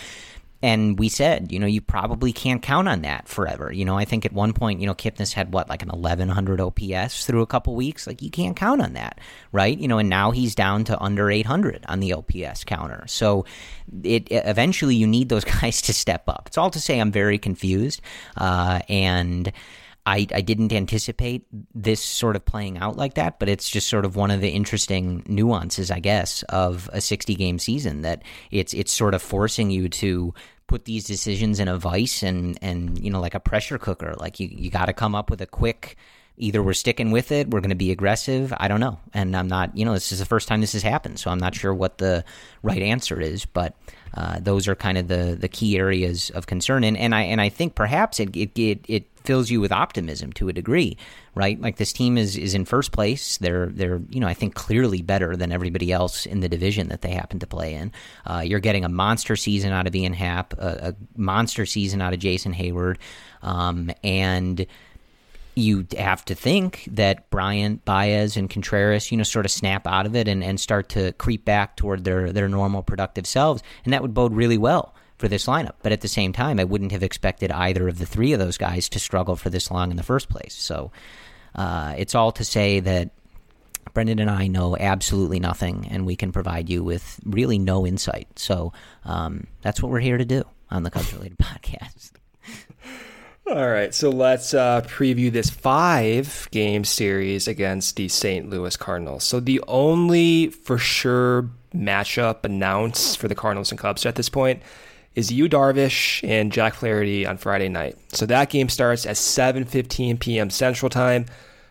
[0.63, 3.73] And we said, you know, you probably can't count on that forever.
[3.73, 6.61] You know, I think at one point, you know, Kipnis had what, like an 1100
[6.61, 8.07] OPS through a couple weeks.
[8.07, 9.77] Like, you can't count on that, right?
[9.77, 13.05] You know, and now he's down to under 800 on the OPS counter.
[13.09, 13.45] So
[14.05, 16.45] it eventually you need those guys to step up.
[16.47, 18.01] It's all to say I'm very confused.
[18.37, 19.53] Uh, and
[20.05, 24.05] I, I didn't anticipate this sort of playing out like that, but it's just sort
[24.05, 28.75] of one of the interesting nuances, I guess, of a 60 game season that it's
[28.75, 30.35] it's sort of forcing you to
[30.67, 34.15] put these decisions in a vice and and you know like a pressure cooker.
[34.19, 35.97] Like you you got to come up with a quick
[36.37, 38.53] either we're sticking with it, we're going to be aggressive.
[38.57, 38.99] I don't know.
[39.13, 41.39] And I'm not, you know, this is the first time this has happened, so I'm
[41.39, 42.25] not sure what the
[42.63, 43.77] right answer is, but
[44.15, 46.85] uh, those are kind of the, the key areas of concern.
[46.85, 50.33] And, and I and I think perhaps it, it, it, it fills you with optimism
[50.35, 50.97] to a degree,
[51.35, 51.61] right?
[51.61, 53.39] Like this team is, is in first place.
[53.39, 57.03] They're they're you know I think clearly better than everybody else in the division that
[57.03, 57.93] they happen to play in.
[58.27, 62.13] Uh, you're getting a monster season out of Ian Happ, a, a monster season out
[62.13, 62.99] of Jason Heyward,
[63.43, 64.67] um, and
[65.55, 70.07] you have to think that Bryant, Baez, and Contreras, you know, sort of snap out
[70.07, 73.63] of it and, and start to creep back toward their, their normal productive selves.
[73.85, 75.75] And that would bode really well for this lineup.
[75.83, 78.57] But at the same time, I wouldn't have expected either of the three of those
[78.57, 80.55] guys to struggle for this long in the first place.
[80.55, 80.91] So
[81.55, 83.11] uh, it's all to say that
[83.93, 88.39] Brendan and I know absolutely nothing, and we can provide you with really no insight.
[88.39, 88.73] So
[89.05, 92.12] um, that's what we're here to do on the Cubs Related Podcast.
[93.45, 98.49] All right, so let's uh, preview this five game series against the St.
[98.49, 99.25] Louis Cardinals.
[99.25, 104.63] So, the only for sure matchup announced for the Cardinals and Cubs at this point
[105.17, 107.99] is Yu Darvish and Jack Flaherty on Friday night.
[108.13, 110.49] So, that game starts at 7:15 p.m.
[110.49, 111.27] Central Time.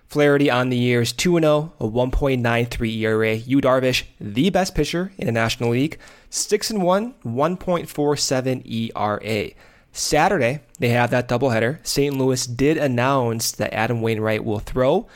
[0.08, 3.34] Flaherty on the year is 2 0, a 1.93 ERA.
[3.36, 5.98] Yu Darvish, the best pitcher in the National League,
[6.30, 9.52] 6 1, 1.47 ERA.
[9.92, 11.86] Saturday, they have that doubleheader.
[11.86, 12.16] St.
[12.16, 15.08] Louis did announce that Adam Wainwright will throw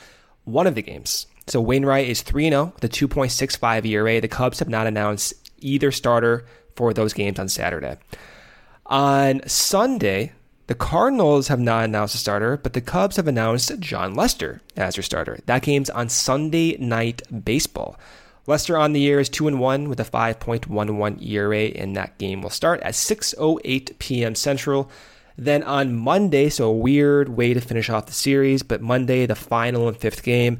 [0.43, 1.27] one of the games.
[1.47, 4.19] So Wainwright is 3 0 with a 2.65 ERA.
[4.19, 6.45] The Cubs have not announced either starter
[6.75, 7.97] for those games on Saturday.
[8.87, 10.33] On Sunday,
[10.67, 14.95] the Cardinals have not announced a starter, but the Cubs have announced Jon Lester as
[14.95, 15.39] their starter.
[15.45, 17.97] That game's on Sunday night baseball.
[18.47, 22.41] Lester on the year is 2 and 1 with a 5.11 ERA, and that game
[22.41, 24.35] will start at 6:08 p.m.
[24.35, 24.89] Central.
[25.37, 29.35] Then on Monday, so a weird way to finish off the series, but Monday, the
[29.35, 30.59] final and fifth game,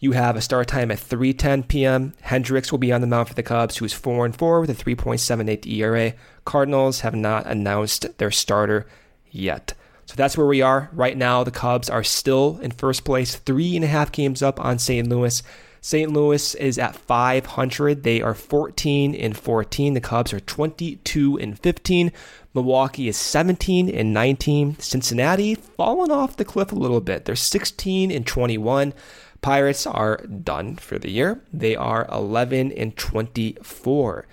[0.00, 2.14] you have a start time at 3:10 p.m.
[2.22, 4.70] Hendricks will be on the mound for the Cubs, who is 4 and 4 with
[4.70, 6.14] a 3.78 ERA.
[6.44, 8.86] Cardinals have not announced their starter
[9.30, 9.74] yet.
[10.06, 11.44] So that's where we are right now.
[11.44, 15.06] The Cubs are still in first place, three and a half games up on St.
[15.06, 15.42] Louis.
[15.80, 16.12] St.
[16.12, 18.02] Louis is at 500.
[18.02, 19.94] They are 14 and 14.
[19.94, 22.12] The Cubs are 22 and 15.
[22.54, 24.78] Milwaukee is 17 and 19.
[24.78, 27.24] Cincinnati fallen off the cliff a little bit.
[27.24, 28.92] They're 16 and 21.
[29.40, 31.42] Pirates are done for the year.
[31.52, 34.26] They are 11 and 24.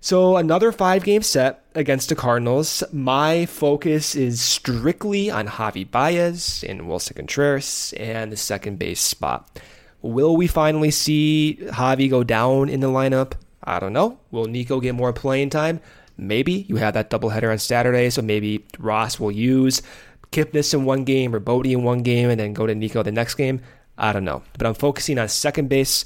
[0.00, 2.84] So another five game set against the Cardinals.
[2.92, 9.58] My focus is strictly on Javi Baez and Willson Contreras and the second base spot.
[10.02, 13.32] Will we finally see Javi go down in the lineup?
[13.64, 14.18] I don't know.
[14.30, 15.80] Will Nico get more playing time?
[16.16, 16.66] Maybe.
[16.68, 19.82] You have that doubleheader on Saturday, so maybe Ross will use
[20.30, 23.12] Kipnis in one game or Bote in one game and then go to Nico the
[23.12, 23.60] next game.
[23.96, 24.42] I don't know.
[24.56, 26.04] But I'm focusing on second base.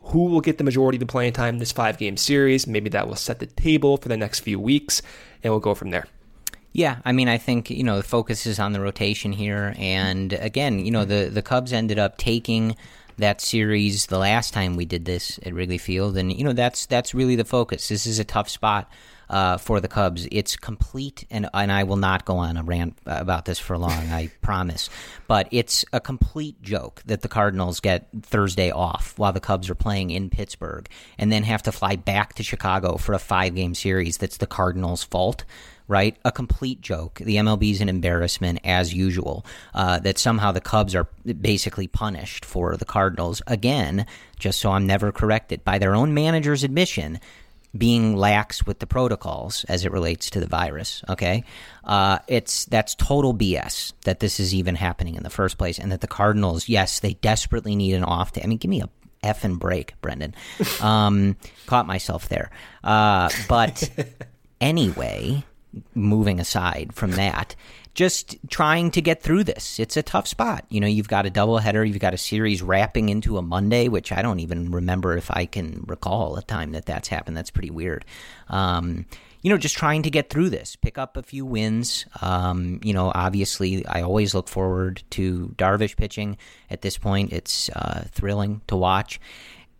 [0.00, 2.66] Who will get the majority of the playing time in this five game series?
[2.66, 5.02] Maybe that will set the table for the next few weeks,
[5.42, 6.06] and we'll go from there.
[6.72, 10.32] Yeah, I mean, I think you know the focus is on the rotation here, and
[10.34, 12.74] again, you know the the Cubs ended up taking
[13.18, 16.86] that series the last time we did this at Wrigley Field, and you know that's
[16.86, 17.88] that's really the focus.
[17.88, 18.90] This is a tough spot
[19.28, 20.26] uh, for the Cubs.
[20.30, 23.92] It's complete, and and I will not go on a rant about this for long,
[23.92, 24.88] I promise.
[25.26, 29.74] But it's a complete joke that the Cardinals get Thursday off while the Cubs are
[29.74, 30.88] playing in Pittsburgh,
[31.18, 34.18] and then have to fly back to Chicago for a five game series.
[34.18, 35.44] That's the Cardinals' fault
[35.88, 36.16] right?
[36.24, 37.14] A complete joke.
[37.14, 39.44] The MLB is an embarrassment as usual.
[39.74, 41.08] Uh, that somehow the Cubs are
[41.40, 44.06] basically punished for the Cardinals again,
[44.38, 47.18] just so I'm never corrected by their own manager's admission.
[47.76, 51.44] Being lax with the protocols as it relates to the virus, okay,
[51.84, 55.92] uh, it's that's total BS that this is even happening in the first place, and
[55.92, 58.40] that the Cardinals, yes, they desperately need an off day.
[58.42, 58.88] I mean, give me a
[59.22, 60.34] effing break, Brendan.
[60.80, 61.36] Um,
[61.66, 62.50] caught myself there.
[62.84, 63.90] Uh, but
[64.60, 65.44] anyway,
[65.94, 67.54] moving aside from that,
[67.94, 69.80] just trying to get through this.
[69.80, 70.64] It's a tough spot.
[70.68, 74.12] You know, you've got a doubleheader, you've got a series wrapping into a Monday, which
[74.12, 77.36] I don't even remember if I can recall a time that that's happened.
[77.36, 78.04] That's pretty weird.
[78.48, 79.06] Um,
[79.42, 82.06] you know, just trying to get through this, pick up a few wins.
[82.22, 86.36] Um, you know, obviously, I always look forward to Darvish pitching.
[86.70, 89.20] At this point, it's uh, thrilling to watch.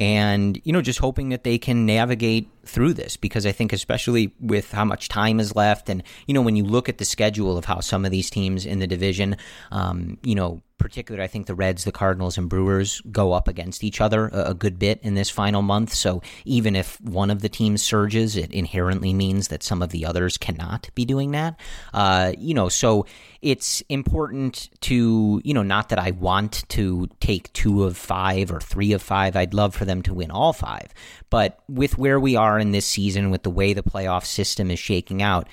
[0.00, 4.32] and you know just hoping that they can navigate through this because I think especially
[4.40, 7.56] with how much time is left and you know when you look at the schedule
[7.56, 9.36] of how some of these teams in the division
[9.70, 13.84] um, you know particularly, I think the Reds, the Cardinals, and Brewers go up against
[13.84, 15.92] each other a, a, good bit in this final month.
[15.92, 20.06] So even if one of the teams surges, it inherently means that some of the
[20.06, 21.58] others cannot be doing that.
[21.92, 23.06] Uh, you know, so
[23.42, 28.60] it's important to, you know, not that I want to take two of five or
[28.60, 29.36] three of five.
[29.36, 30.94] I'd love for them to win all five.
[31.30, 34.78] But with where we are in this season, with the way the playoff system is
[34.78, 35.48] shaking out,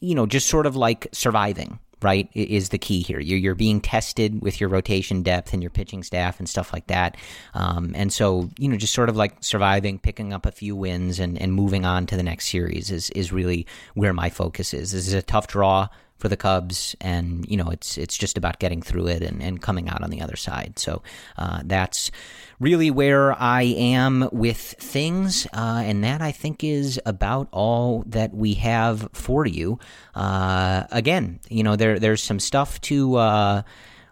[0.00, 3.18] you know, just sort of like surviving right, is the key here.
[3.18, 6.86] You're, you're being tested with your rotation depth and your pitching staff and stuff like
[6.88, 7.16] that.
[7.54, 11.18] Um, and so, you know, just sort of like surviving, picking up a few wins
[11.18, 14.92] and, and moving on to the next series is, is really where my focus is.
[14.92, 15.88] This is a tough draw
[16.18, 19.60] for the Cubs, and you know it's it's just about getting through it and, and
[19.60, 20.78] coming out on the other side.
[20.78, 21.02] So
[21.36, 22.10] uh, that's
[22.58, 28.34] really where I am with things, uh, and that I think is about all that
[28.34, 29.78] we have for you.
[30.14, 33.62] Uh, again, you know there there's some stuff to uh,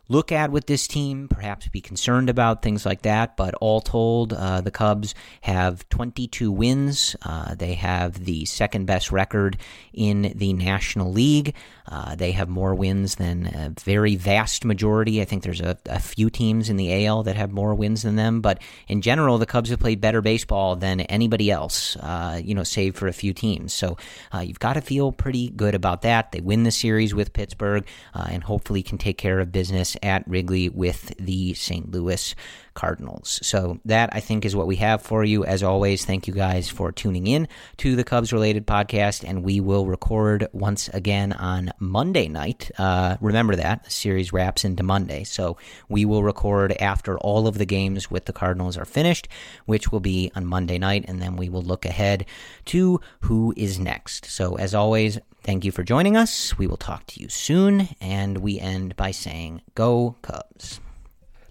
[0.08, 3.36] look at with this team, perhaps be concerned about things like that.
[3.36, 7.16] But all told, uh, the Cubs have 22 wins.
[7.22, 9.56] Uh, they have the second best record
[9.92, 11.54] in the National League.
[11.86, 15.20] Uh, they have more wins than a very vast majority.
[15.20, 18.16] I think there's a, a, few teams in the AL that have more wins than
[18.16, 21.96] them, but in general, the Cubs have played better baseball than anybody else.
[21.96, 23.72] Uh, you know, save for a few teams.
[23.72, 23.98] So
[24.32, 26.32] uh, you've got to feel pretty good about that.
[26.32, 30.26] They win the series with Pittsburgh, uh, and hopefully can take care of business at
[30.26, 31.90] Wrigley with the St.
[31.90, 32.34] Louis
[32.74, 33.40] Cardinals.
[33.42, 35.44] So that I think is what we have for you.
[35.44, 37.48] As always, thank you guys for tuning in
[37.78, 42.70] to the Cubs related podcast, and we will record once again on Monday night.
[42.78, 45.56] Uh, remember that the series wraps into Monday, so
[45.88, 49.28] we will record after all of the games with the Cardinals are finished,
[49.66, 52.26] which will be on Monday night, and then we will look ahead
[52.66, 54.26] to who is next.
[54.26, 56.56] So as always, Thank you for joining us.
[56.56, 57.90] We will talk to you soon.
[58.00, 60.80] And we end by saying, Go Cubs.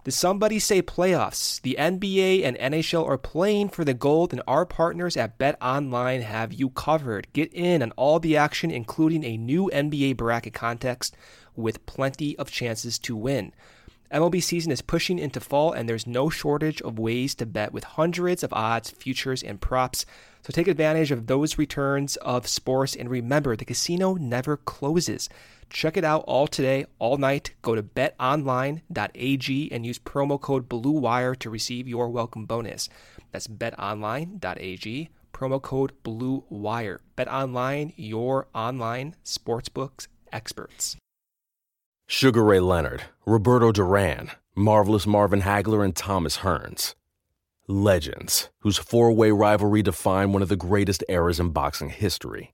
[0.04, 1.62] Did somebody say playoffs?
[1.62, 6.22] The NBA and NHL are playing for the gold, and our partners at Bet Online
[6.24, 7.28] have you covered.
[7.32, 11.16] Get in on all the action, including a new NBA bracket contest
[11.56, 13.54] with plenty of chances to win.
[14.12, 17.86] MLB season is pushing into fall, and there's no shortage of ways to bet with
[17.86, 20.06] hundreds of odds, futures, and props.
[20.42, 25.30] So take advantage of those returns of sports, and remember, the casino never closes.
[25.74, 27.56] Check it out all today, all night.
[27.64, 32.90] Go to betonline.ag and use promo code BLUEWIRE to receive your welcome bonus.
[33.32, 37.00] That's betonline.ag, promo code BLUEWIRE.
[37.18, 40.96] BetOnline, your online sportsbooks experts.
[42.06, 46.94] Sugar Ray Leonard, Roberto Duran, Marvelous Marvin Hagler, and Thomas Hearns.
[47.68, 52.54] Legends, whose four way rivalry defined one of the greatest eras in boxing history.